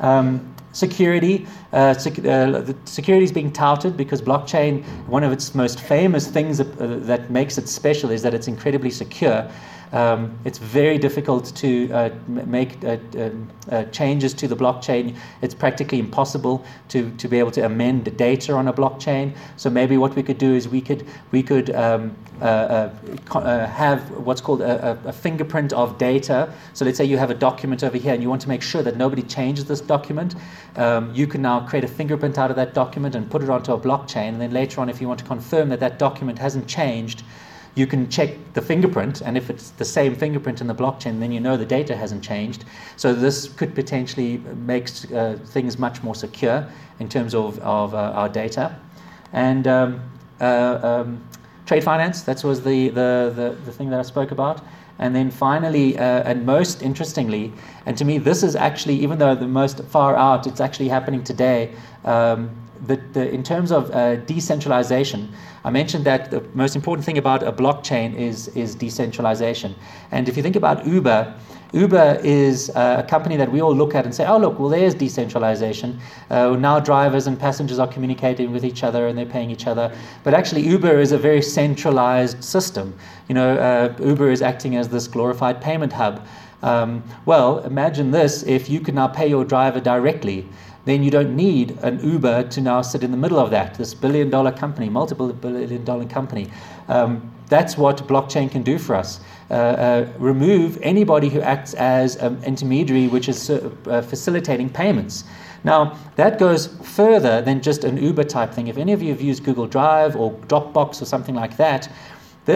[0.00, 1.46] Um, security.
[1.72, 6.58] Uh, sec- uh, security is being touted because blockchain, one of its most famous things
[6.58, 9.50] that, uh, that makes it special is that it's incredibly secure.
[9.92, 15.16] Um, it's very difficult to uh, make uh, um, uh, changes to the blockchain.
[15.40, 19.34] It's practically impossible to, to be able to amend the data on a blockchain.
[19.56, 23.66] So maybe what we could do is we could we could um, uh, uh, uh,
[23.66, 26.52] have what's called a, a, fingerprint of data.
[26.72, 28.80] So let's say you have a document over here and you want to make sure
[28.84, 30.36] that nobody changes this document.
[30.76, 33.72] Um, you can now create a fingerprint out of that document and put it onto
[33.72, 34.28] a blockchain.
[34.28, 37.22] And then later on, if you want to confirm that that document hasn't changed,
[37.78, 41.30] you can check the fingerprint, and if it's the same fingerprint in the blockchain, then
[41.30, 42.64] you know the data hasn't changed.
[42.96, 47.98] So this could potentially make uh, things much more secure in terms of, of uh,
[47.98, 48.76] our data.
[49.32, 50.00] And um,
[50.40, 51.24] uh, um,
[51.66, 54.60] trade finance, that was the, the, the, the, thing that I spoke about.
[54.98, 57.52] And then finally, uh, and most interestingly,
[57.86, 61.22] and to me, this is actually, even though the most far out, it's actually happening
[61.22, 61.72] today.
[62.04, 62.50] Um,
[62.86, 65.32] the, the, in terms of uh, decentralization,
[65.64, 69.74] I mentioned that the most important thing about a blockchain is, is decentralization.
[70.10, 71.34] And if you think about Uber,
[71.72, 74.68] Uber is uh, a company that we all look at and say, oh, look, well,
[74.68, 75.98] there's decentralization.
[76.30, 79.94] Uh, now drivers and passengers are communicating with each other and they're paying each other.
[80.24, 82.96] But actually, Uber is a very centralized system.
[83.28, 86.26] You know, uh, Uber is acting as this glorified payment hub.
[86.62, 90.48] Um, well, imagine this if you could now pay your driver directly
[90.88, 93.92] then you don't need an Uber to now sit in the middle of that, this
[93.92, 96.48] billion dollar company, multiple billion dollar company.
[96.88, 99.20] Um, that's what blockchain can do for us.
[99.50, 105.24] Uh, uh, remove anybody who acts as an intermediary, which is uh, facilitating payments.
[105.64, 108.68] Now, that goes further than just an Uber type thing.
[108.68, 111.90] If any of you have used Google Drive or Dropbox or something like that,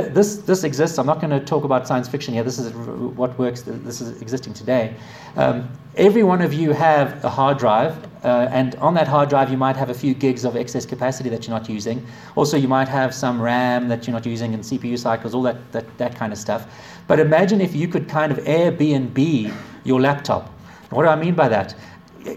[0.00, 0.98] this, this exists.
[0.98, 2.42] I'm not going to talk about science fiction here.
[2.42, 3.60] This is what works.
[3.60, 4.94] This is existing today.
[5.36, 9.50] Um, every one of you have a hard drive, uh, and on that hard drive,
[9.50, 12.04] you might have a few gigs of excess capacity that you're not using.
[12.36, 15.70] Also, you might have some RAM that you're not using and CPU cycles, all that,
[15.72, 16.66] that, that kind of stuff.
[17.06, 19.52] But imagine if you could kind of Airbnb
[19.84, 20.48] your laptop.
[20.88, 21.74] What do I mean by that?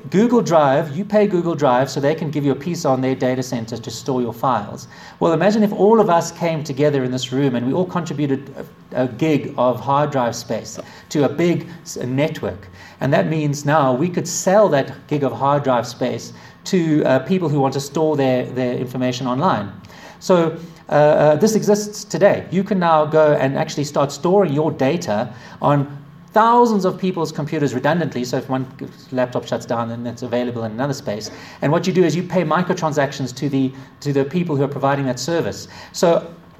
[0.10, 3.16] Google Drive, you pay Google Drive so they can give you a piece on their
[3.16, 4.88] data center to store your files.
[5.20, 8.54] Well, imagine if all of us came together in this room and we all contributed
[8.92, 11.68] a, a gig of hard drive space to a big
[12.04, 12.68] network.
[13.00, 16.34] And that means now we could sell that gig of hard drive space
[16.66, 19.72] to uh, people who want to store their, their information online.
[20.20, 20.58] So
[20.90, 22.48] uh, uh, this exists today.
[22.52, 26.05] You can now go and actually start storing your data on
[26.36, 28.26] thousands of people's computers redundantly.
[28.26, 28.68] So if one
[29.14, 31.32] laptop shuts down, then it's available in another space.
[31.62, 33.72] And what you do is you pay microtransactions to the
[34.02, 35.70] to the people who are providing that service.
[35.94, 36.08] So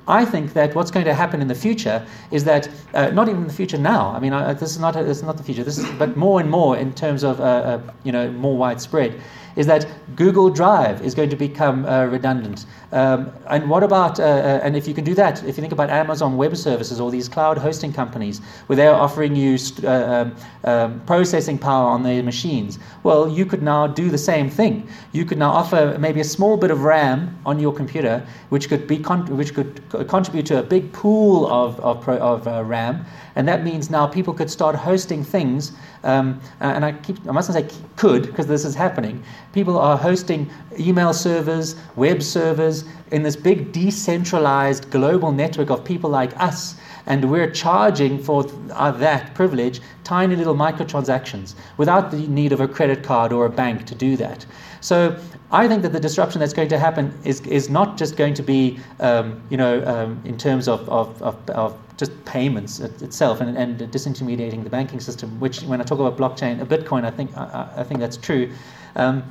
[0.08, 3.42] I think that what's going to happen in the future is that, uh, not even
[3.42, 5.44] in the future now, I mean, I, this, is not a, this is not the
[5.44, 8.56] future, this is, but more and more in terms of, uh, uh you know, more
[8.56, 9.20] widespread,
[9.56, 12.66] is that Google Drive is going to become uh, redundant.
[12.92, 15.74] Um, and what about, uh, uh, and if you can do that, if you think
[15.74, 20.36] about Amazon Web Services or these cloud hosting companies where they're offering you uh, um,
[20.64, 24.88] um, processing power on their machines, well, you could now do the same thing.
[25.12, 28.88] You could now offer maybe a small bit of RAM on your computer, which could
[28.88, 33.06] be con- which could contribute to a big pool of, of, pro- of uh, RAM,
[33.36, 35.74] and that means now people could start hosting things.
[36.04, 39.24] Um, and I keep, I mustn't say could because this is happening.
[39.54, 46.10] People are hosting email servers, web servers in this big decentralized global network of people
[46.10, 46.76] like us.
[47.08, 52.68] And we're charging for uh, that privilege tiny little microtransactions without the need of a
[52.68, 54.46] credit card or a bank to do that.
[54.82, 55.20] So
[55.52, 58.44] I think that the disruption that's going to happen is, is not just going to
[58.44, 63.58] be, um, you know, um, in terms of, of, of, of just payments itself and,
[63.58, 67.36] and disintermediating the banking system, which when I talk about blockchain, a Bitcoin, I think,
[67.38, 68.52] I, I think that's true.
[68.96, 69.24] Um,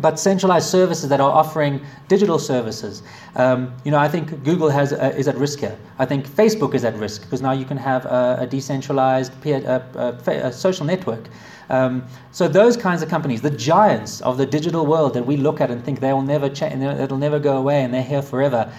[0.00, 3.02] but centralized services that are offering digital services.
[3.36, 5.76] Um, you know, I think Google has uh, is at risk here.
[5.98, 9.62] I think Facebook is at risk because now you can have a, a decentralized peer,
[9.66, 11.28] uh, a social network.
[11.68, 15.60] Um, so those kinds of companies, the giants of the digital world that we look
[15.60, 18.72] at and think they will never change, it'll never go away, and they're here forever.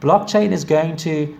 [0.00, 1.34] Blockchain is going to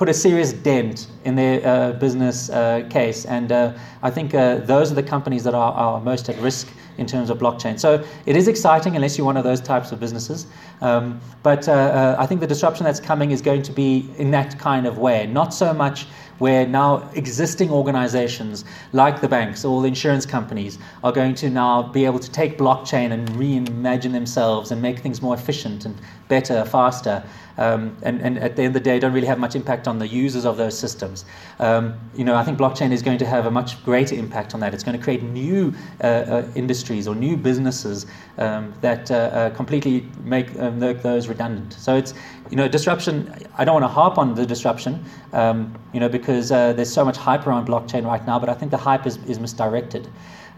[0.00, 3.26] put a serious dent in their uh, business uh, case.
[3.26, 6.72] And uh, I think uh, those are the companies that are, are, most at risk
[6.96, 7.78] in terms of blockchain.
[7.78, 10.46] So it is exciting unless you're one of those types of businesses.
[10.80, 14.30] Um, but uh, uh, I think the disruption that's coming is going to be in
[14.30, 16.06] that kind of way, not so much
[16.40, 21.82] where now existing organizations like the banks or the insurance companies are going to now
[21.82, 25.94] be able to take blockchain and reimagine themselves and make things more efficient and
[26.28, 27.22] better, faster.
[27.58, 29.98] Um, and, and, at the end of the day, don't really have much impact on
[29.98, 31.26] the users of those systems.
[31.58, 34.60] Um, you know, I think blockchain is going to have a much greater impact on
[34.60, 34.72] that.
[34.72, 38.06] It's going to create new uh, uh, industries or new businesses
[38.38, 41.74] um, that uh, uh completely make, uh, make, those redundant.
[41.74, 42.14] So it's,
[42.50, 43.32] you know, disruption.
[43.56, 47.04] I don't want to harp on the disruption, um, you know, because uh, there's so
[47.04, 48.38] much hype around blockchain right now.
[48.38, 50.08] But I think the hype is, is misdirected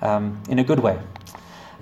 [0.01, 0.99] um, in a good way.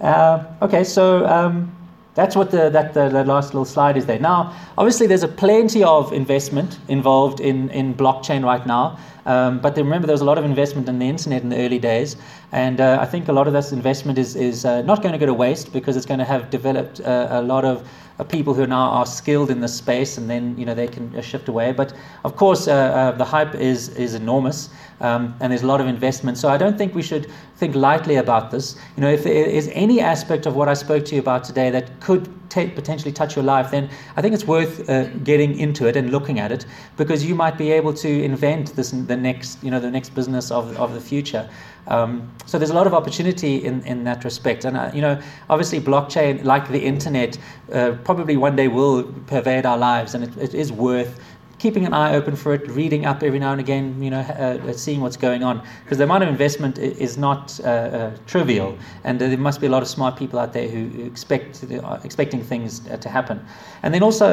[0.03, 1.27] okay, so.
[1.27, 1.77] Um,
[2.15, 4.19] that's what the, that, the, the, last little slide is there.
[4.19, 8.99] Now, obviously, there's a plenty of investment involved in, in blockchain right now.
[9.27, 11.79] Um, but remember, there was a lot of investment in the internet in the early
[11.79, 12.17] days.
[12.53, 15.19] And uh, I think a lot of this investment is, is uh, not going to
[15.19, 17.87] go to waste because it's going to have developed uh, a lot of
[18.29, 21.23] people who now are skilled in this space, and then you know they can uh,
[21.23, 21.73] shift away.
[21.73, 25.81] But of course, uh, uh, the hype is is enormous, um, and there's a lot
[25.81, 26.39] of investment.
[26.39, 28.77] So I don't think we should think lightly about this.
[28.97, 31.71] You know, if there is any aspect of what I spoke to you about today
[31.71, 35.87] that could t- potentially touch your life, then I think it's worth uh, getting into
[35.87, 39.63] it and looking at it because you might be able to invent this the next
[39.65, 41.49] you know the next business of of the future.
[41.87, 44.65] Um, so there's a lot of opportunity in, in that respect.
[44.65, 47.39] And, uh, you know, obviously blockchain, like the internet,
[47.73, 51.21] uh, probably one day will pervade our lives and it, it is worth
[51.61, 54.59] keeping an eye open for it, reading up every now and again, you know, uh,
[54.69, 55.63] uh seeing what's going on.
[55.85, 59.71] Because the amount of investment is not uh, uh, trivial, and there must be a
[59.71, 63.45] lot of smart people out there who expect uh, expecting things to happen.
[63.83, 64.27] And then also,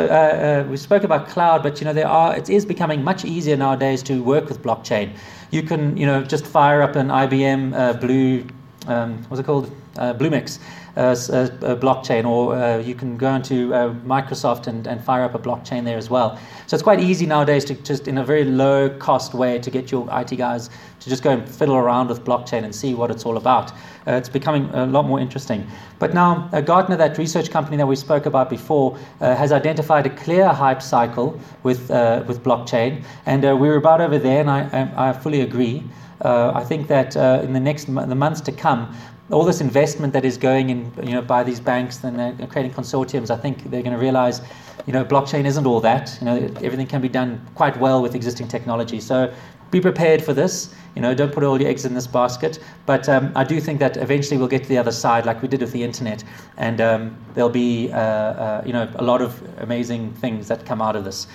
[0.70, 4.02] we spoke about cloud, but you know, there are it is becoming much easier nowadays
[4.04, 5.12] to work with blockchain.
[5.52, 8.46] You can, you know, just fire up an IBM Blue,
[8.88, 13.94] um, what's it called, Bluemix uh, a, blockchain, or uh, you can go into uh,
[14.06, 16.40] Microsoft and, and fire up a blockchain there as well.
[16.66, 19.92] So it's quite easy nowadays to just, in a very low cost way, to get
[19.92, 23.26] your IT guys to just go and fiddle around with blockchain and see what it's
[23.26, 23.72] all about.
[24.08, 25.68] Uh, it's becoming a lot more interesting.
[26.00, 30.08] But now, uh, Gartner, that research company that we spoke about before, uh, has identified
[30.08, 31.90] a clear hype cycle with,
[32.28, 33.04] with blockchain.
[33.26, 35.84] And we were about over there, and I, I fully agree.
[36.22, 38.96] Uh, I think that uh, in the next the months to come,
[39.32, 42.72] all this investment that is going in, you know, by these banks and they're creating
[42.72, 44.42] consortiums, I think they're going to realize,
[44.86, 46.18] you know, blockchain isn't all that.
[46.22, 49.02] You know, everything can be done quite well with existing technology.
[49.02, 49.34] So
[49.70, 50.74] be prepared for this.
[50.96, 52.60] You know, don't put all your eggs in this basket.
[52.86, 55.50] But um, I do think that eventually we'll get to the other side, like we
[55.50, 56.24] did with the internet,
[56.56, 60.82] and um, there'll be, uh, uh, you know, a lot of amazing things that come
[60.82, 61.28] out of this.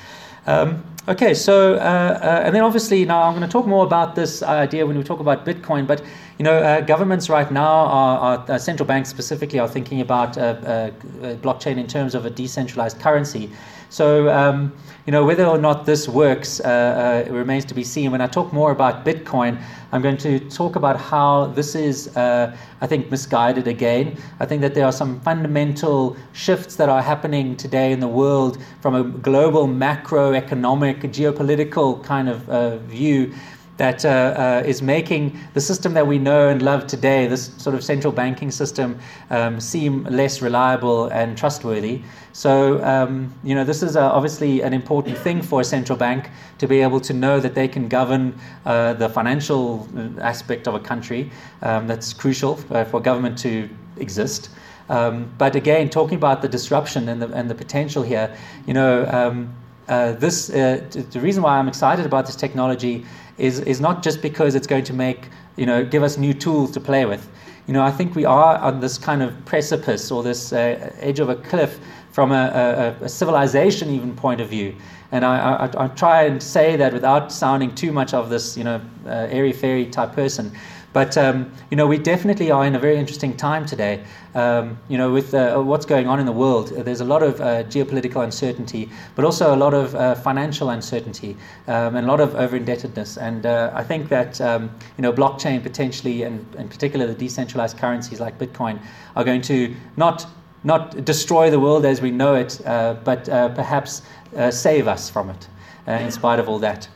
[0.47, 4.15] Um, okay, so uh, uh, and then obviously now I'm going to talk more about
[4.15, 5.87] this idea when we talk about Bitcoin.
[5.87, 6.03] But
[6.39, 10.39] you know, uh, governments right now are, are uh, central banks specifically are thinking about
[10.39, 10.91] uh, uh,
[11.37, 13.51] blockchain in terms of a decentralized currency.
[13.93, 14.73] So, um,
[15.05, 18.11] you know, whether or not this works uh, uh, remains to be seen.
[18.11, 22.57] When I talk more about Bitcoin, I'm going to talk about how this is, uh,
[22.81, 24.17] I think, misguided again.
[24.41, 28.57] I think that there are some fundamental shifts that are happening today in the world
[28.81, 33.35] from a global macroeconomic, geopolitical kind of uh, view
[33.79, 37.75] that uh, uh, is making the system that we know and love today, this sort
[37.75, 38.99] of central banking system,
[39.31, 42.03] um, seem less reliable and trustworthy.
[42.33, 46.31] So, um, you know, this is uh, obviously an important thing for a central bank
[46.59, 50.75] to be able to know that they can govern uh, the financial uh, aspect of
[50.75, 51.31] a country.
[51.63, 54.51] Um, that's crucial uh, for government to exist.
[54.89, 59.07] Um, but again, talking about the disruption and the, and the potential here, you know,
[59.07, 59.55] um,
[59.87, 63.05] this the reason why I'm excited about this technology
[63.39, 66.71] is is not just because it's going to make you know give us new tools
[66.73, 67.29] to play with.
[67.67, 71.21] You know, I think we are on this kind of precipice or this uh, edge
[71.21, 71.79] of a cliff
[72.11, 74.75] from a, a, a, civilization even point of view.
[75.13, 78.65] And I, I, I, try and say that without sounding too much of this, you
[78.65, 80.51] know, uh, airy fairy type person.
[80.93, 84.05] But um, you know, we definitely are in a very interesting time today.
[84.35, 87.41] Um, you know, with uh, what's going on in the world, there's a lot of
[87.41, 91.37] uh, geopolitical uncertainty, but also a lot of uh, financial uncertainty
[91.67, 93.17] um, and a lot of over indebtedness.
[93.17, 97.79] And uh, I think that um, you know, blockchain potentially, and in particular the decentralized
[97.79, 98.79] currencies like Bitcoin,
[99.17, 100.27] are going to not
[100.65, 104.03] not destroy the world as we know it, uh, but uh, perhaps
[104.51, 105.49] save us from it,
[105.87, 106.89] in spite of all that.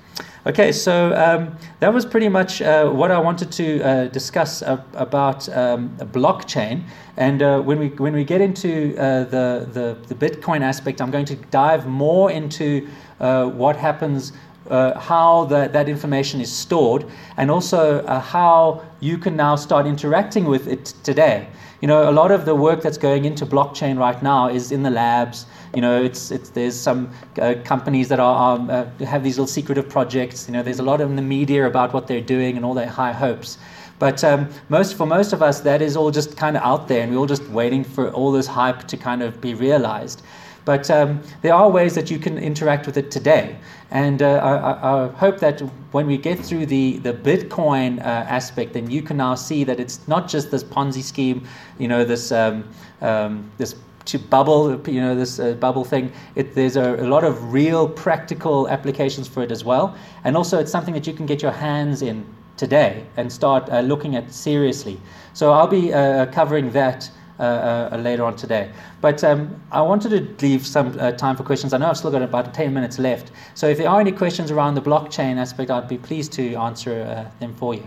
[0.46, 4.80] Okay, so um, that was pretty much uh, what I wanted to uh, discuss uh,
[4.94, 6.84] about um, blockchain.
[7.16, 11.10] And uh, when we when we get into uh, the, the, the Bitcoin aspect, I'm
[11.10, 12.86] going to dive more into
[13.18, 14.32] uh, what happens.
[14.68, 17.04] how the, that information is stored,
[17.36, 21.46] and also how you can now start interacting with it today.
[21.80, 24.82] You know, a lot of the work that's going into blockchain right now is in
[24.82, 27.10] the labs, you know, it's, it's there's some
[27.40, 30.48] uh, companies that are um, uh, have these little secretive projects.
[30.48, 32.88] You know, there's a lot in the media about what they're doing and all their
[32.88, 33.58] high hopes.
[33.98, 37.02] But um, most for most of us, that is all just kind of out there,
[37.02, 40.22] and we're all just waiting for all this hype to kind of be realized.
[40.66, 43.56] But um, there are ways that you can interact with it today.
[43.92, 45.60] And uh, I, I, hope that
[45.92, 49.78] when we get through the, the Bitcoin uh, aspect, then you can now see that
[49.78, 51.46] it's not just this Ponzi scheme,
[51.78, 52.68] you know, this, um,
[53.00, 56.12] um, this to bubble, you know, this uh, bubble thing.
[56.34, 59.96] It, there's a, a, lot of real practical applications for it as well.
[60.24, 63.80] And also, it's something that you can get your hands in today and start uh,
[63.80, 64.98] looking at seriously.
[65.32, 67.08] So I'll be uh, covering that.
[67.38, 68.72] Uh, uh, later on today.
[69.02, 71.74] But um, I wanted to leave some uh, time for questions.
[71.74, 73.30] I know I've still got about 10 minutes left.
[73.54, 77.30] So if there are any questions around the blockchain aspect, I'd be pleased to answer
[77.38, 77.86] them for you.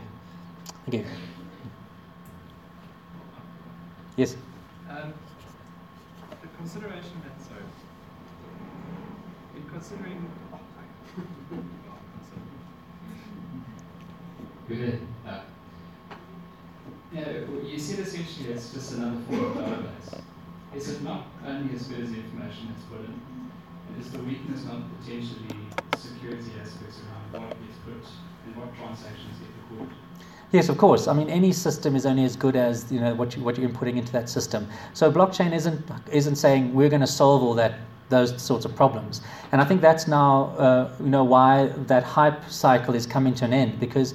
[0.85, 1.05] Thank you.
[4.17, 4.35] Yes?
[4.87, 7.55] The consideration that so
[9.55, 10.29] in considering
[14.67, 15.01] Good.
[15.27, 15.39] Uh,
[17.13, 17.29] yeah,
[17.65, 20.21] you said essentially it's just another form of database.
[20.75, 23.19] Is it not only as good as the information that's put in?
[23.99, 25.55] Is the weakness not potentially
[25.97, 27.01] security aspects
[27.33, 28.11] around what gets put
[28.45, 29.95] and what transactions get recorded?
[30.51, 31.07] Yes, of course.
[31.07, 33.69] I mean, any system is only as good as you know what you, what you're
[33.69, 34.67] putting into that system.
[34.93, 35.81] So blockchain isn't
[36.11, 37.79] isn't saying we're going to solve all that
[38.09, 39.21] those sorts of problems.
[39.51, 43.45] And I think that's now uh, you know why that hype cycle is coming to
[43.45, 44.13] an end because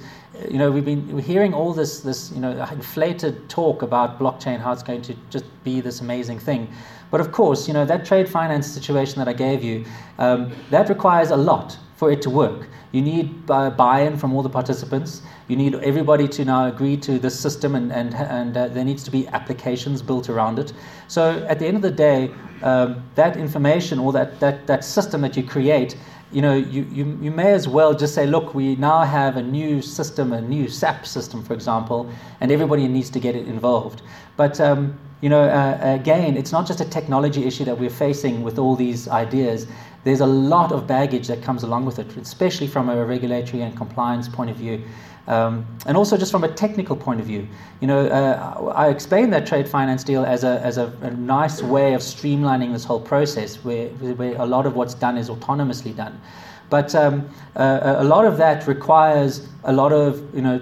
[0.49, 4.59] you know we've been we're hearing all this this you know inflated talk about blockchain
[4.59, 6.67] how it's going to just be this amazing thing.
[7.11, 9.85] But of course, you know that trade finance situation that I gave you
[10.19, 12.67] um, that requires a lot for it to work.
[12.91, 15.21] You need buy-in from all the participants.
[15.47, 19.03] You need everybody to now agree to this system, and and and uh, there needs
[19.03, 20.73] to be applications built around it.
[21.07, 22.31] So at the end of the day,
[22.61, 25.97] um, that information or that that that system that you create.
[26.31, 29.43] You know, you, you, you may as well just say, look, we now have a
[29.43, 32.09] new system, a new SAP system, for example,
[32.41, 34.01] and everybody needs to get it involved.
[34.35, 38.43] But um, you know, uh, again, it's not just a technology issue that we're facing
[38.43, 39.65] with all these ideas.
[40.05, 43.75] There's a lot of baggage that comes along with it, especially from a regulatory and
[43.75, 44.83] compliance point of view.
[45.27, 47.47] Um, and also just from a technical point of view.
[47.81, 51.63] You know, uh, I explained that trade finance deal as a, as a, a, nice
[51.63, 55.95] way of streamlining this whole process where, where a lot of what's done is autonomously
[55.95, 56.21] done.
[56.69, 60.61] But um, uh, a lot of that requires a lot of you know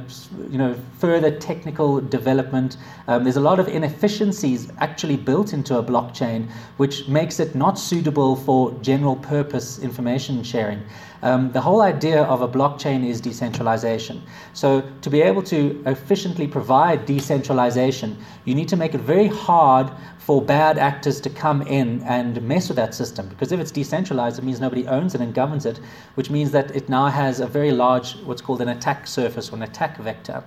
[0.50, 2.78] you know further technical development.
[3.08, 7.80] Um, there's a lot of inefficiencies actually built into a blockchain, which makes it not
[7.80, 10.82] suitable for general purpose information sharing.
[11.24, 14.22] Um, the whole idea of a blockchain is decentralization.
[14.52, 19.90] So, to be able to efficiently provide decentralization, you need to make it very hard
[20.18, 23.30] for bad actors to come in and mess with that system.
[23.30, 25.80] Because if it's decentralized, it means nobody owns it and governs it,
[26.16, 29.56] which means that it now has a very large, what's called an attack surface or
[29.56, 30.44] an attack vector.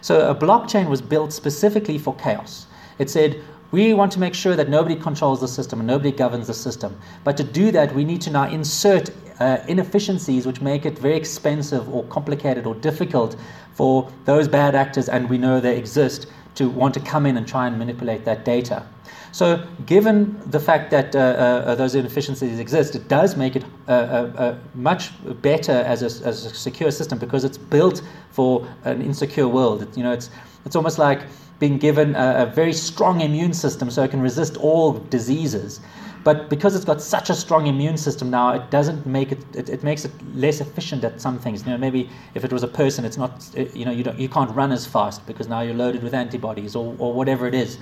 [0.00, 2.68] So, a blockchain was built specifically for chaos.
[3.00, 6.46] It said, we want to make sure that nobody controls the system and nobody governs
[6.46, 6.98] the system.
[7.24, 11.16] But to do that, we need to now insert uh, inefficiencies which make it very
[11.16, 13.36] expensive or complicated or difficult
[13.72, 17.46] for those bad actors, and we know they exist, to want to come in and
[17.46, 18.84] try and manipulate that data.
[19.32, 23.92] So, given the fact that uh, uh, those inefficiencies exist, it does make it uh,
[23.92, 23.94] uh,
[24.36, 28.02] uh, much better as a, as a, secure system because it's built
[28.32, 29.82] for an insecure world.
[29.82, 30.30] It, you know, it's
[30.66, 31.20] it's almost like
[31.60, 35.80] being given a, a very strong immune system so it can resist all diseases.
[36.22, 39.70] But because it's got such a strong immune system now, it doesn't make it, it,
[39.70, 41.64] it, makes it less efficient at some things.
[41.64, 44.28] You know, maybe if it was a person, it's not, you know, you, don't, you
[44.28, 47.78] can't run as fast because now you're loaded with antibodies or, or whatever it is.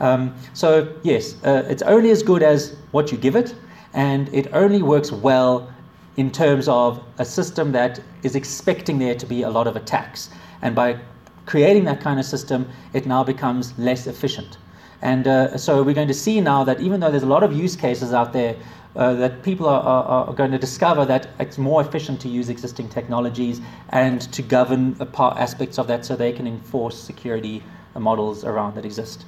[0.00, 3.54] Um, so, yes, uh, it's only as good as what you give it,
[3.94, 5.72] and it only works well
[6.16, 10.30] in terms of a system that is expecting there to be a lot of attacks.
[10.62, 10.98] And by
[11.48, 14.58] creating that kind of system, it now becomes less efficient.
[15.00, 17.52] And uh, so we're going to see now that even though there's a lot of
[17.54, 18.54] use cases out there,
[18.96, 22.48] uh, that people are, are, are, going to discover that it's more efficient to use
[22.48, 27.62] existing technologies and to govern aspects of that so they can enforce security
[27.94, 29.24] models around that exist.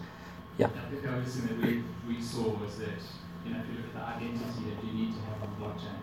[0.59, 0.69] Yeah.
[0.91, 3.01] The thing that we, we saw was that,
[3.47, 6.01] you know, if you look at the identity that you need to have on blockchain,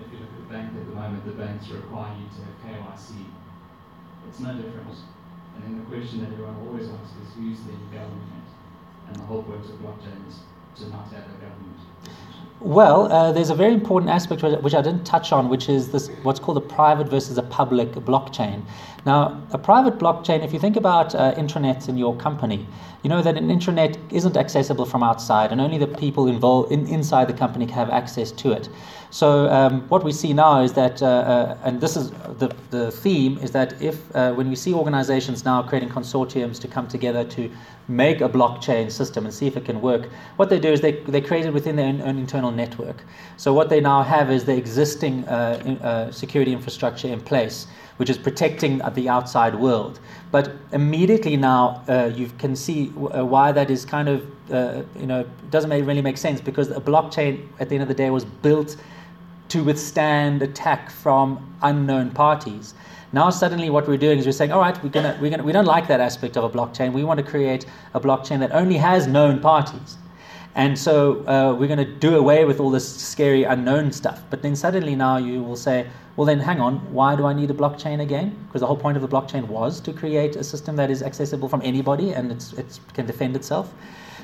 [0.00, 2.56] if you look at the bank at the moment, the banks require you to have
[2.96, 3.26] KYC.
[4.28, 4.96] It's no different.
[5.54, 8.32] And then the question that everyone always asks is who's the government?
[9.12, 10.38] and the whole point of blockchain is
[10.76, 11.78] to not have a government.
[12.60, 16.08] Well, uh, there's a very important aspect which I didn't touch on, which is this
[16.22, 18.62] what's called a private versus a public blockchain.
[19.04, 22.68] Now, a private blockchain, if you think about uh, intranets in your company,
[23.02, 26.86] you know that an intranet isn't accessible from outside, and only the people involved in,
[26.86, 28.68] inside the company have access to it.
[29.10, 32.90] So um, what we see now is that, uh, uh, and this is the, the
[32.90, 37.22] theme, is that if uh, when we see organizations now creating consortiums to come together
[37.24, 37.50] to
[37.88, 40.92] make a blockchain system and see if it can work, what they do is they,
[40.92, 43.04] they create it within their own, own internal network.
[43.36, 47.66] So what they now have is the existing uh, in, uh, security infrastructure in place
[48.02, 50.00] which is protecting the outside world.
[50.32, 54.82] But immediately now, uh, you can see w- uh, why that is kind of, uh,
[54.98, 58.10] you know, doesn't really make sense because a blockchain, at the end of the day,
[58.10, 58.74] was built
[59.50, 62.74] to withstand attack from unknown parties.
[63.12, 65.52] Now suddenly what we're doing is we're saying, all right, we're gonna, we're gonna, we
[65.52, 66.92] don't like that aspect of a blockchain.
[66.92, 69.96] We want to create a blockchain that only has known parties.
[70.54, 74.22] And so uh, we're going to do away with all this scary unknown stuff.
[74.28, 75.86] But then suddenly now you will say,
[76.16, 78.36] well, then hang on, why do I need a blockchain again?
[78.46, 81.48] Because the whole point of the blockchain was to create a system that is accessible
[81.48, 83.72] from anybody and it can defend itself.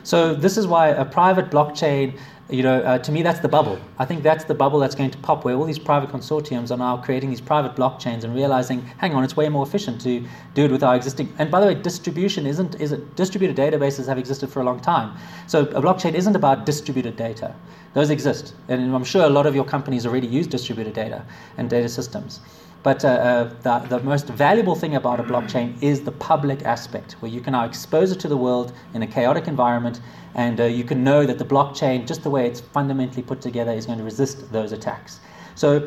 [0.03, 2.19] So this is why a private blockchain
[2.51, 3.79] you know, uh, to me, that's the bubble.
[3.99, 6.79] I think that's the bubble that's going to pop where all these private consortiums are
[6.79, 10.25] now creating these private blockchains and realizing, hang on, it's way more efficient to
[10.55, 11.33] do it with our existing.
[11.39, 14.81] And by the way, distribution isn't, is it, distributed databases have existed for a long
[14.81, 15.17] time.
[15.47, 17.55] So a blockchain isn't about distributed data.
[17.93, 18.55] Those exist.
[18.69, 21.25] And I'm sure a lot of your companies already use distributed data
[21.59, 22.41] and data systems.
[22.89, 27.17] But uh, uh, the, the most valuable thing about a blockchain is the public aspect,
[27.21, 30.01] where you can now expose it to the world in a chaotic environment,
[30.35, 33.73] and uh, you can know that the blockchain, just the way it's fundamentally put together,
[33.73, 35.21] is going to resist those attacks.
[35.55, 35.87] So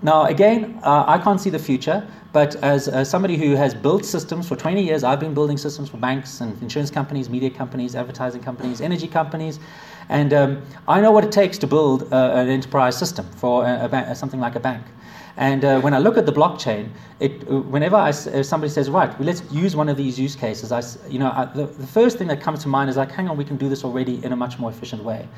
[0.00, 4.06] now, again, uh, I can't see the future, but as, as, somebody who has built
[4.06, 7.94] systems for 20 years, I've been building systems for banks and insurance companies, media companies,
[7.94, 9.60] advertising companies, energy companies,
[10.08, 13.84] and um, I know what it takes to build uh, an enterprise system for a,
[13.84, 14.86] a ba- something like a bank.
[15.38, 19.26] And uh, when I look at the blockchain, it, whenever I, somebody says, right, well,
[19.26, 22.26] let's use one of these use cases, I, you know, I, the, the, first thing
[22.26, 24.36] that comes to mind is like, hang on, we can do this already in a
[24.36, 25.28] much more efficient way.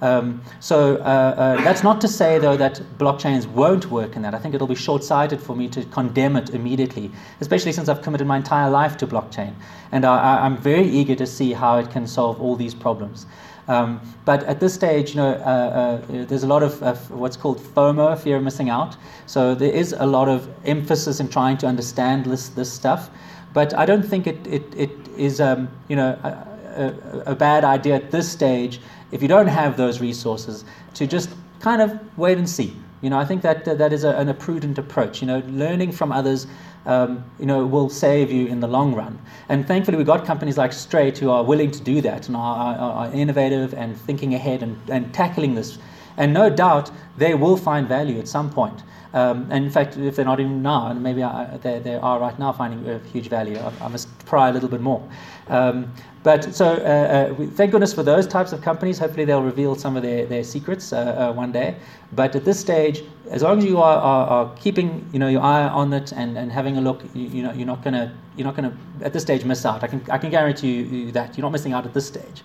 [0.00, 4.32] Um, so uh, uh, that's not to say, though, that blockchains won't work in that.
[4.32, 8.28] I think it'll be short-sighted for me to condemn it immediately, especially since I've committed
[8.28, 9.54] my entire life to blockchain.
[9.90, 13.26] And I, I'm very eager to see how it can solve all these problems.
[13.68, 17.36] Um, but at this stage, you know, uh, uh, there's a lot of uh, what's
[17.36, 18.96] called FOMO, fear of missing out.
[19.26, 23.10] So there is a lot of emphasis in trying to understand this this stuff.
[23.52, 26.92] But I don't think it it, it is um, you know a,
[27.26, 28.80] a, a bad idea at this stage
[29.12, 30.64] if you don't have those resources
[30.94, 32.74] to just kind of wait and see.
[33.00, 35.20] You know, I think that that is a, an, a prudent approach.
[35.20, 36.46] You know, learning from others,
[36.86, 39.18] um, you know, will save you in the long run.
[39.48, 42.76] And thankfully, we've got companies like Strate who are willing to do that and are,
[42.76, 45.78] are, are innovative and thinking ahead and, and tackling this.
[46.16, 48.82] And no doubt, they will find value at some point.
[49.14, 52.18] Um, and in fact, if they're not even now, and maybe I, they, they are
[52.20, 55.02] right now finding a huge value, I, I must pry a little bit more.
[55.48, 58.98] Um, but so, uh, uh, thank goodness for those types of companies.
[58.98, 61.76] Hopefully, they'll reveal some of their, their secrets uh, uh, one day.
[62.12, 65.42] But at this stage, as long as you are, are, are, keeping you know your
[65.42, 68.44] eye on it and, and having a look, you, you know you're not gonna you're
[68.44, 69.82] not gonna at this stage miss out.
[69.82, 72.42] I can I can guarantee you that you're not missing out at this stage.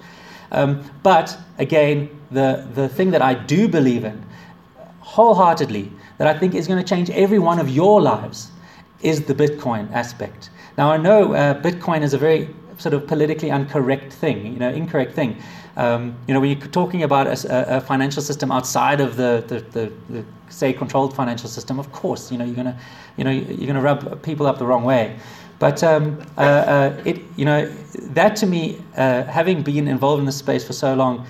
[0.51, 4.23] Um, but again, the the thing that I do believe in
[4.99, 8.52] wholeheartedly that I think is going to change every one of your lives
[9.03, 10.49] is the Bitcoin aspect.
[10.77, 14.69] Now I know uh, Bitcoin is a very sort of politically incorrect thing, you know,
[14.69, 15.37] incorrect thing.
[15.75, 19.59] Um, you know, when you're talking about a, a financial system outside of the, the,
[19.59, 22.77] the, the, say controlled financial system, of course, you know, you're gonna,
[23.17, 25.15] you know, you're gonna rub people up the wrong way.
[25.59, 27.67] But um, uh, uh, it, you know,
[28.13, 31.25] that to me, uh, having been involved in this space for so long,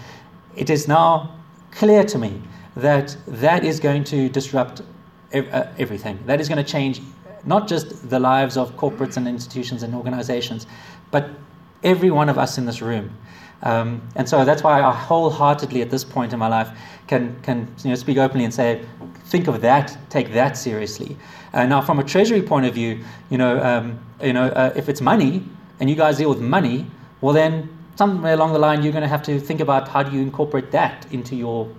[0.55, 1.36] it is now
[1.71, 2.41] clear to me
[2.76, 4.82] that that is going to disrupt
[5.32, 6.19] ev- uh, everything.
[6.26, 7.01] That is going to change
[7.46, 10.68] not just the lives of corporates and institutions and organizations,
[11.12, 11.30] but
[11.84, 13.16] every one of us in this room.
[13.64, 16.70] Um, and so that's why I wholeheartedly at this point in my life
[17.08, 18.84] can, can you know, speak openly and say,
[19.26, 21.18] think of that, take that seriously.
[21.54, 24.89] Uh, now, from a treasury point of view, you know, um, you know, uh, if
[24.89, 25.44] it's money
[25.80, 26.86] and you guys deal with money,
[27.22, 30.12] well then somewhere along the line you're going to have to think about how do
[30.16, 31.70] you incorporate that into your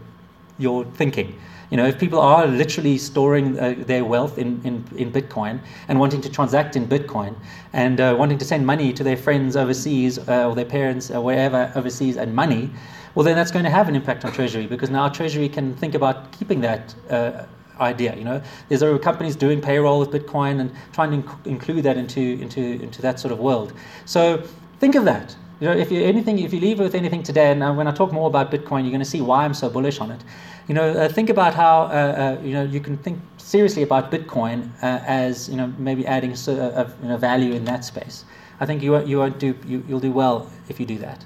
[0.58, 1.38] your thinking.
[1.74, 5.58] You know, if people are literally storing uh, their wealth in, in, in Bitcoin
[5.88, 7.34] and wanting to transact in Bitcoin
[7.72, 11.20] and uh, wanting to send money to their friends overseas uh, or their parents or
[11.20, 12.70] wherever overseas and money,
[13.16, 15.96] well, then that's going to have an impact on Treasury because now Treasury can think
[15.96, 17.44] about keeping that uh,
[17.80, 18.14] idea.
[18.14, 21.96] You know, there's other companies doing payroll with Bitcoin and trying to inc- include that
[21.96, 23.72] into, into, into that sort of world.
[24.04, 24.44] So
[24.78, 25.34] think of that.
[25.60, 28.12] You know, if you anything, if you leave with anything today, and when I talk
[28.12, 30.20] more about Bitcoin, you're going to see why I'm so bullish on it.
[30.66, 34.10] You know, uh, think about how uh, uh, you know you can think seriously about
[34.10, 38.24] Bitcoin uh, as you know maybe adding a, a, you know, value in that space.
[38.60, 41.24] I think you won't, you won't do you, you'll do well if you do that.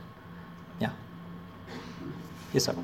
[0.80, 0.90] Yeah.
[2.52, 2.74] Yes, sir.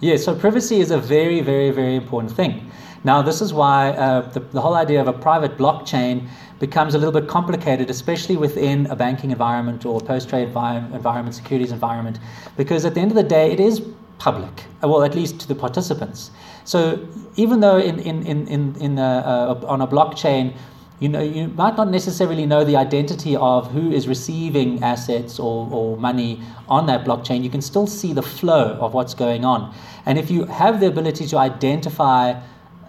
[0.00, 2.70] Yeah, so privacy is a very, very, very important thing.
[3.06, 6.26] Now, this is why uh, the, the whole idea of a private blockchain
[6.58, 11.70] becomes a little bit complicated, especially within a banking environment or post-trade envi- environment, securities
[11.70, 12.18] environment,
[12.56, 13.80] because at the end of the day, it is
[14.18, 16.32] public, uh, well, at least to the participants.
[16.64, 20.56] So even though in, in, in, in, in a, on a blockchain,
[20.98, 25.68] you know, you might not necessarily know the identity of who is receiving assets or,
[25.70, 27.44] or money on that blockchain.
[27.44, 29.72] You can still see the flow of what's going on.
[30.06, 32.40] And if you have the ability to identify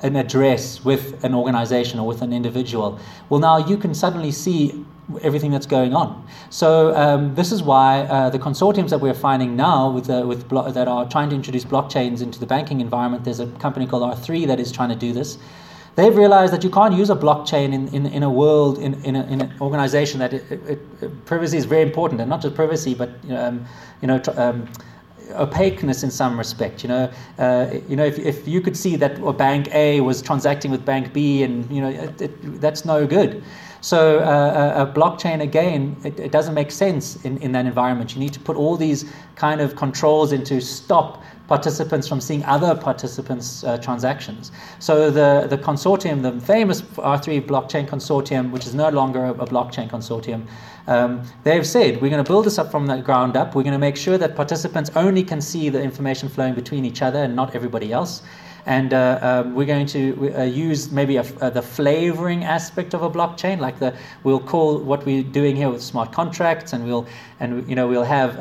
[0.02, 4.86] an address with an organization or with an individual, well, now you can suddenly see
[5.22, 6.28] everything that's going on.
[6.50, 10.48] So um, this is why uh, the consortiums that we're finding now with uh, with
[10.50, 13.24] blo- that are trying to introduce blockchains into the banking environment.
[13.24, 15.38] There's a company called R3 that is trying to do this.
[15.96, 19.16] They've realized that you can't use a blockchain in, in, in a world, in, in,
[19.16, 22.54] a, in an organization that it, it, it, privacy is very important, and not just
[22.54, 23.66] privacy, but um,
[24.02, 24.70] you know, um,
[25.32, 26.84] opaqueness in some respect.
[26.84, 30.72] You know, uh, you know, if, if you could see that bank A was transacting
[30.72, 33.44] with bank B, and you know, it, it, that's no good.
[33.82, 38.14] So uh, a, a, blockchain again, it, it, doesn't make sense in, in that environment.
[38.14, 42.76] You need to put all these kind of controls into stop participants from seeing other
[42.76, 44.52] participants' uh, transactions.
[44.80, 49.46] So the, the consortium, the famous R3 blockchain consortium, which is no longer a, a
[49.46, 50.48] blockchain consortium,
[50.88, 53.56] um, they've said we're going to build this up from the ground up.
[53.56, 57.02] We're going to make sure that participants only can see the information flowing between each
[57.02, 58.24] other and not everybody else.
[58.68, 63.02] And uh, um, we're going to uh, use maybe a, uh, the flavoring aspect of
[63.02, 67.08] a blockchain, like the we'll call what we're doing here with smart contracts, and we'll
[67.40, 68.36] and you know we'll have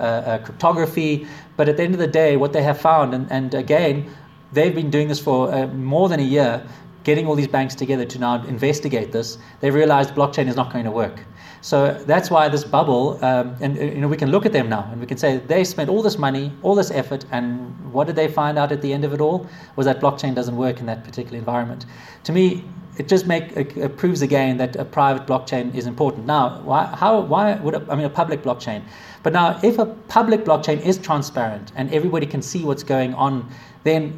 [0.44, 1.26] cryptography.
[1.56, 4.10] But at the end of the day, what they have found, and, and again,
[4.52, 6.66] they've been doing this for uh, more than a year,
[7.04, 9.38] getting all these banks together to now investigate this.
[9.60, 11.20] They realized blockchain is not going to work.
[11.60, 14.68] So that's why this bubble, um, and uh, you know, we can look at them
[14.68, 18.06] now and we can say they spent all this money, all this effort, and what
[18.06, 19.48] did they find out at the end of it all?
[19.76, 21.86] Was that blockchain doesn't work in that particular environment.
[22.24, 22.64] To me,
[22.98, 26.26] it just make it, proves again that a private blockchain is important.
[26.26, 28.82] Now, why, how, why would a, I mean a public blockchain?
[29.22, 33.48] But now, if a public blockchain is transparent and everybody can see what's going on
[33.86, 34.12] then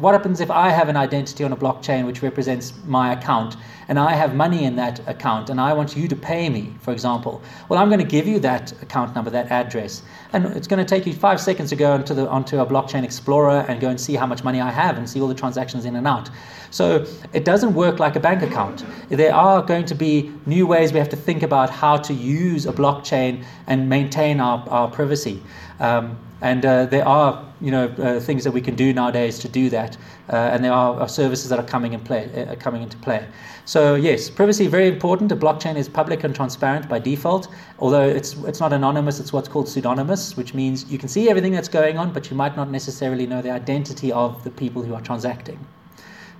[0.00, 3.56] what happens if I have an identity on a blockchain which represents my account
[3.88, 6.92] and I have money in that account and I want you to pay me, for
[6.92, 7.42] example?
[7.68, 10.02] Well, I'm going to give you that account number, that address,
[10.32, 13.04] and it's going to take you five seconds to go onto, the, onto a blockchain
[13.04, 15.84] explorer and go and see how much money I have and see all the transactions
[15.84, 16.30] in and out.
[16.70, 18.84] So it doesn't work like a bank account.
[19.08, 22.66] There are going to be new ways we have to think about how to use
[22.66, 25.40] a blockchain and maintain our, our privacy.
[25.78, 29.48] Um, and uh, there are, you know, uh, things that we can do nowadays to
[29.48, 29.96] do that,
[30.30, 33.26] uh, and there are, are, services that are coming in play, uh, coming into play.
[33.64, 35.32] So yes, privacy very important.
[35.32, 39.20] A blockchain is public and transparent by default, although it's it's not anonymous.
[39.20, 42.36] It's what's called pseudonymous, which means you can see everything that's going on, but you
[42.36, 45.58] might not necessarily know the identity of the people who are transacting.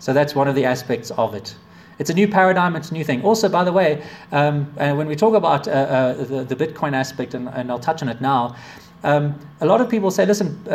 [0.01, 1.55] So that's one of the aspects of it.
[1.99, 3.23] It's a new paradigm, it's a new thing.
[3.23, 4.03] Also, by the way,
[4.33, 8.03] um, when we talk about uh, uh, the, the, Bitcoin aspect, and, and, I'll touch
[8.03, 8.57] on it now,
[9.05, 10.75] um, a lot of people say, listen, uh,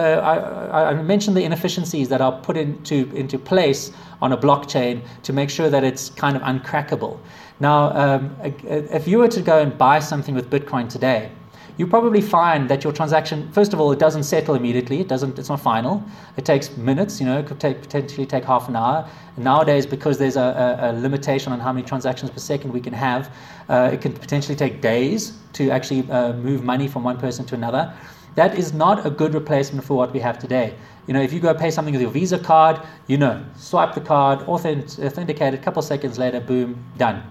[0.71, 5.34] I, I, mentioned the inefficiencies that are put into, into place on a blockchain to
[5.34, 7.19] make sure that it's kind of uncrackable.
[7.59, 11.32] Now, um, if you were to go and buy something with Bitcoin today,
[11.77, 14.99] you probably find that your transaction, first of all, it doesn't settle immediately.
[14.99, 15.39] It doesn't.
[15.39, 16.03] It's not final.
[16.36, 17.21] It takes minutes.
[17.21, 19.09] You know, it could take potentially take half an hour.
[19.38, 22.82] And nowadays, because there's a, a, a, limitation on how many transactions per second we
[22.82, 23.34] can have,
[23.69, 27.55] uh, it can potentially take days to actually uh, move money from one person to
[27.55, 27.93] another.
[28.39, 30.73] That is not a good replacement for what we have today.
[31.07, 33.99] You know, if you go pay something with your Visa card, you know, swipe the
[33.99, 37.21] card, authentic, authenticate it, a couple seconds later, boom, done.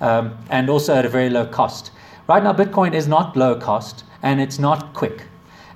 [0.00, 1.92] Um, and also at a very low cost.
[2.26, 5.22] Right now, Bitcoin is not low cost and it's not quick.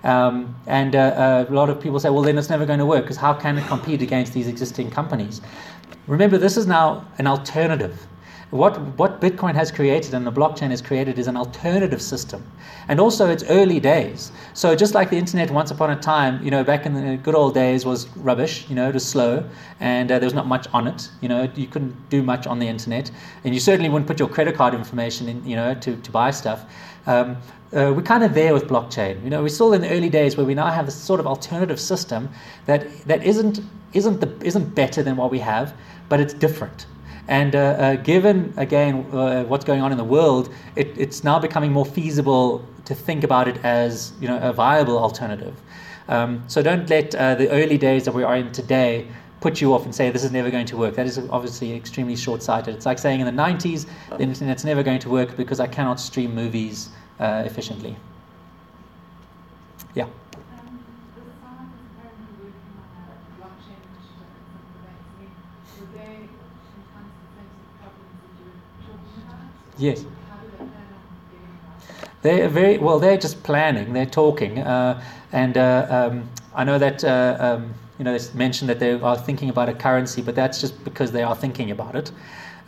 [0.02, 2.86] Um, and uh, uh, a lot of people say, well, then it's never going to
[2.86, 5.40] work because how can it compete against these existing companies?
[6.08, 8.08] Remember, this is now an alternative.
[8.50, 12.44] What, what Bitcoin has created and the blockchain has created is an alternative system.
[12.88, 14.32] And also, it's early days.
[14.54, 17.36] So, just like the internet once upon a time, you know, back in the good
[17.36, 19.48] old days was rubbish, you know, it was slow
[19.78, 21.08] and uh, there was not much on it.
[21.20, 23.12] You know, you couldn't do much on the internet.
[23.44, 26.32] And you certainly wouldn't put your credit card information in, you know, to, to buy
[26.32, 26.64] stuff.
[27.06, 27.36] Um,
[27.72, 29.22] uh, we're kind of there with blockchain.
[29.22, 31.26] You know, we're still in the early days where we now have this sort of
[31.28, 32.28] alternative system
[32.66, 33.60] that, that isn't,
[33.92, 35.72] isn't, the, isn't better than what we have,
[36.08, 36.86] but it's different.
[37.30, 41.38] And uh, uh, given, again, uh, what's going on in the world, it, it's now
[41.38, 45.54] becoming more feasible to think about it as you know, a viable alternative.
[46.08, 49.06] Um, so don't let uh, the early days that we are in today
[49.40, 50.96] put you off and say this is never going to work.
[50.96, 52.74] That is obviously extremely short sighted.
[52.74, 56.00] It's like saying in the 90s, the internet's never going to work because I cannot
[56.00, 56.88] stream movies
[57.20, 57.96] uh, efficiently.
[59.94, 60.06] Yeah.
[69.80, 70.04] Yes.
[72.20, 72.98] They're very well.
[72.98, 73.94] They're just planning.
[73.94, 75.02] They're talking, uh,
[75.32, 79.16] and uh, um, I know that uh, um, you know it's mentioned that they are
[79.16, 82.12] thinking about a currency, but that's just because they are thinking about it.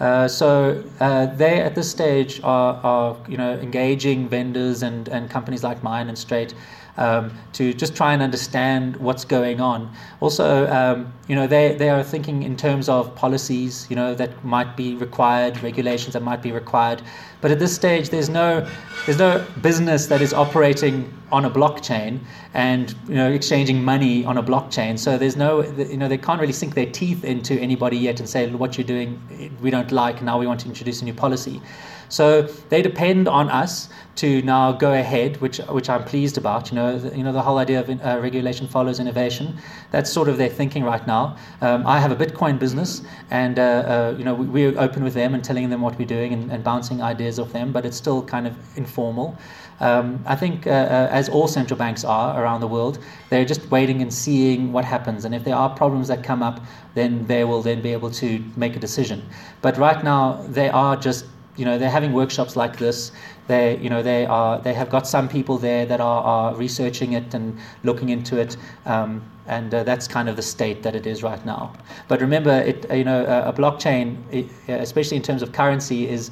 [0.00, 5.28] Uh, so uh, they at this stage are, are, you know engaging vendors and, and
[5.28, 6.54] companies like mine and Strate
[6.97, 9.90] um, to just try and understand what's going on.
[10.20, 14.45] Also, um, you know, they, they are thinking in terms of policies, you know, that
[14.45, 17.03] might be required, regulations that might be required.
[17.40, 18.66] But at this stage, there's no,
[19.07, 22.20] there's no business that is operating on a blockchain
[22.53, 24.99] and you know exchanging money on a blockchain.
[24.99, 28.28] So there's no, you know, they can't really sink their teeth into anybody yet and
[28.28, 29.20] say what you're doing
[29.61, 30.22] we don't like.
[30.22, 31.61] Now we want to introduce a new policy.
[32.12, 36.70] So they depend on us to now go ahead, which which I'm pleased about.
[36.70, 39.56] You know, the, you know the whole idea of uh, regulation follows innovation.
[39.92, 41.38] That's sort of their thinking right now.
[41.62, 43.00] Um, I have a Bitcoin business,
[43.30, 46.12] and uh, uh, you know we, are open with them and telling them what we're
[46.18, 49.38] doing and, and, bouncing ideas off them, but it's still kind of informal.
[49.80, 52.98] Um, I think, uh, uh, as all central banks are around the world,
[53.30, 55.24] they're just waiting and seeing what happens.
[55.24, 56.60] And if there are problems that come up,
[56.94, 59.22] then they will then be able to make a decision.
[59.62, 61.24] But right now, they are just
[61.57, 63.12] you know they're having workshops like this.
[63.46, 67.12] They you know they are they have got some people there that are, are researching
[67.12, 68.57] it and looking into it.
[68.86, 71.72] Um, and uh, that's kind of the state that it is right now.
[72.09, 74.16] But remember it you know a, a blockchain
[74.68, 76.30] especially in terms of currency is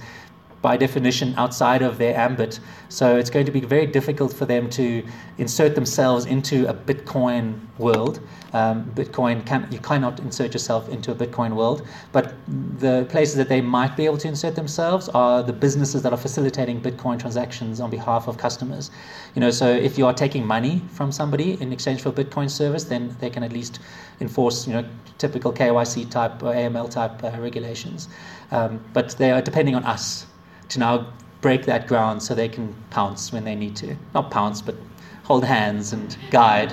[0.63, 2.61] by definition outside of their ambit.
[2.89, 5.03] So it's going to be very difficult for them to
[5.39, 8.21] insert themselves into a Bitcoin world.
[8.53, 12.35] Um, Bitcoin can you cannot insert yourself into a Bitcoin world, but
[12.79, 16.19] the places that they might be able to insert themselves are the businesses that are
[16.19, 18.91] facilitating Bitcoin transactions on behalf of customers.
[19.37, 22.85] You know, so if you are taking money from somebody in exchange for Bitcoin service,
[22.85, 23.79] then they can at least
[24.21, 24.85] enforce you know
[25.17, 28.09] typical KYC type or AML type uh, regulations.
[28.51, 30.27] Um, but they are depending on us
[30.71, 33.97] to now break that ground so they can pounce when they need to.
[34.14, 34.77] Not pounce, but
[35.25, 36.73] hold hands and guide.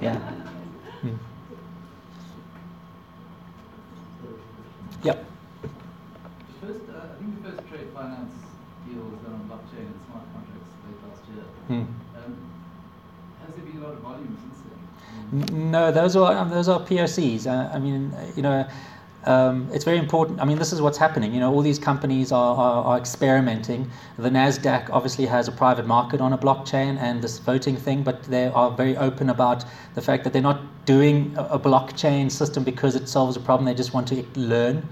[0.00, 0.18] Yeah.
[1.04, 1.18] Mm.
[5.04, 5.24] Yep.
[6.60, 8.32] First, uh, I think the first trade finance
[8.86, 11.44] deal was done on blockchain and smart contracts late last year.
[11.70, 11.86] Mm.
[13.44, 15.70] Has there been a lot of volume since then?
[15.70, 17.46] No, those are um, those are POCs.
[17.46, 18.66] Uh, I mean, you know,
[19.24, 20.40] um, it's very important.
[20.40, 21.32] I mean, this is what's happening.
[21.32, 23.90] You know, all these companies are, are, are experimenting.
[24.18, 28.22] The Nasdaq obviously has a private market on a blockchain and this voting thing, but
[28.24, 29.64] they are very open about
[29.94, 33.64] the fact that they're not doing a, a blockchain system because it solves a problem.
[33.64, 34.88] They just want to learn.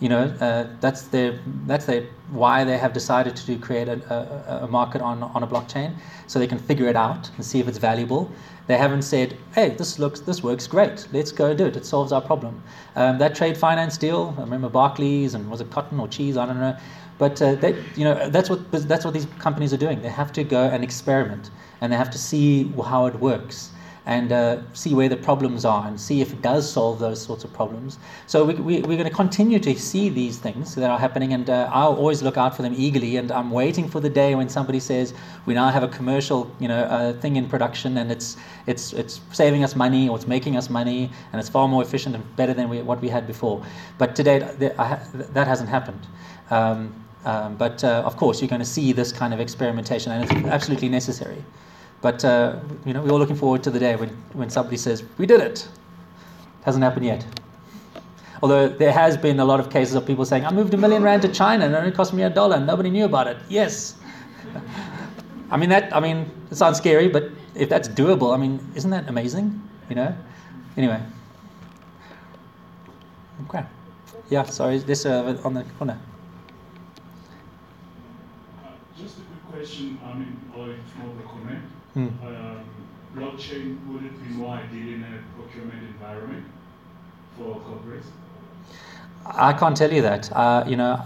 [0.00, 4.00] You know, uh, that's their that's their why they have decided to do create a,
[4.10, 5.94] a, a market on on a blockchain
[6.26, 8.30] so they can figure it out and see if it's valuable.
[8.70, 11.08] They haven't said, "Hey, this looks this works great.
[11.12, 11.76] Let's go and do it.
[11.76, 12.62] It solves our problem."
[12.94, 16.36] Um, that trade finance deal, I remember Barclays and was it cotton or cheese?
[16.36, 16.76] I don't know.
[17.18, 20.00] But uh, they, you know, that's what that's what these companies are doing.
[20.02, 21.50] They have to go and experiment,
[21.80, 23.70] and they have to see how it works
[24.10, 27.44] and uh, see where the problems are and see if it does solve those sorts
[27.44, 27.96] of problems.
[28.26, 31.48] So we, we, we're going to continue to see these things that are happening, and
[31.48, 33.18] uh, I'll always look out for them eagerly.
[33.18, 35.14] And I'm waiting for the day when somebody says
[35.46, 38.36] we now have a commercial, you know, uh, thing in production, and it's
[38.66, 42.16] it's it's saving us money or it's making us money, and it's far more efficient
[42.16, 43.64] and better than we, what we had before.
[43.96, 46.04] But today that hasn't happened.
[46.50, 50.24] Um, um, but uh, of course, you're going to see this kind of experimentation, and
[50.24, 51.44] it's absolutely necessary.
[52.02, 55.04] But uh, you know, we're all looking forward to the day when, when somebody says,
[55.18, 55.68] "We did it."
[56.60, 57.24] It hasn't happened yet.
[58.42, 61.02] Although there has been a lot of cases of people saying, "I moved a million
[61.02, 63.36] rand to China and it only cost me a dollar, and nobody knew about it."
[63.48, 63.96] Yes.
[65.50, 65.94] I mean that.
[65.94, 69.60] I mean, it sounds scary, but if that's doable, I mean, isn't that amazing?
[69.90, 70.14] You know.
[70.76, 71.00] Anyway.
[73.48, 73.64] Okay.
[74.30, 74.44] Yeah.
[74.44, 74.78] Sorry.
[74.78, 75.98] This uh, on the corner.
[78.64, 80.92] Uh, Just a quick question, I mean, it's
[81.94, 82.20] more of a comment.
[82.20, 82.26] Hmm.
[82.26, 82.64] Um,
[83.16, 86.46] blockchain, would it be more ideal in a procurement environment
[87.36, 88.06] for corporates?
[89.26, 90.32] I can't tell you that.
[90.32, 91.04] Uh, you know,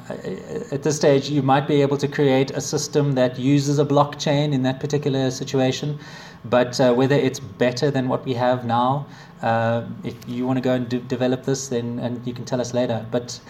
[0.71, 4.53] at this stage, you might be able to create a system that uses a blockchain
[4.53, 5.99] in that particular situation,
[6.45, 9.07] but uh, whether it's better than what we have now,
[9.43, 12.61] uh, if you want to go and de- develop this, then and you can tell
[12.61, 13.05] us later.
[13.11, 13.41] But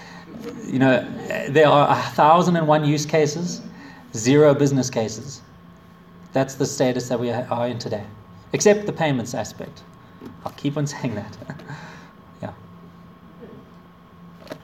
[0.64, 1.07] you know,
[1.51, 3.61] there are a thousand and one use cases,
[4.14, 5.43] zero business cases.
[6.35, 8.05] That's the status that we are in today,
[8.53, 9.85] except the payments aspect.
[10.45, 11.37] I'll keep on saying that.
[12.43, 12.53] yeah.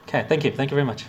[0.07, 0.51] Okay, thank you.
[0.51, 1.05] Thank you very much.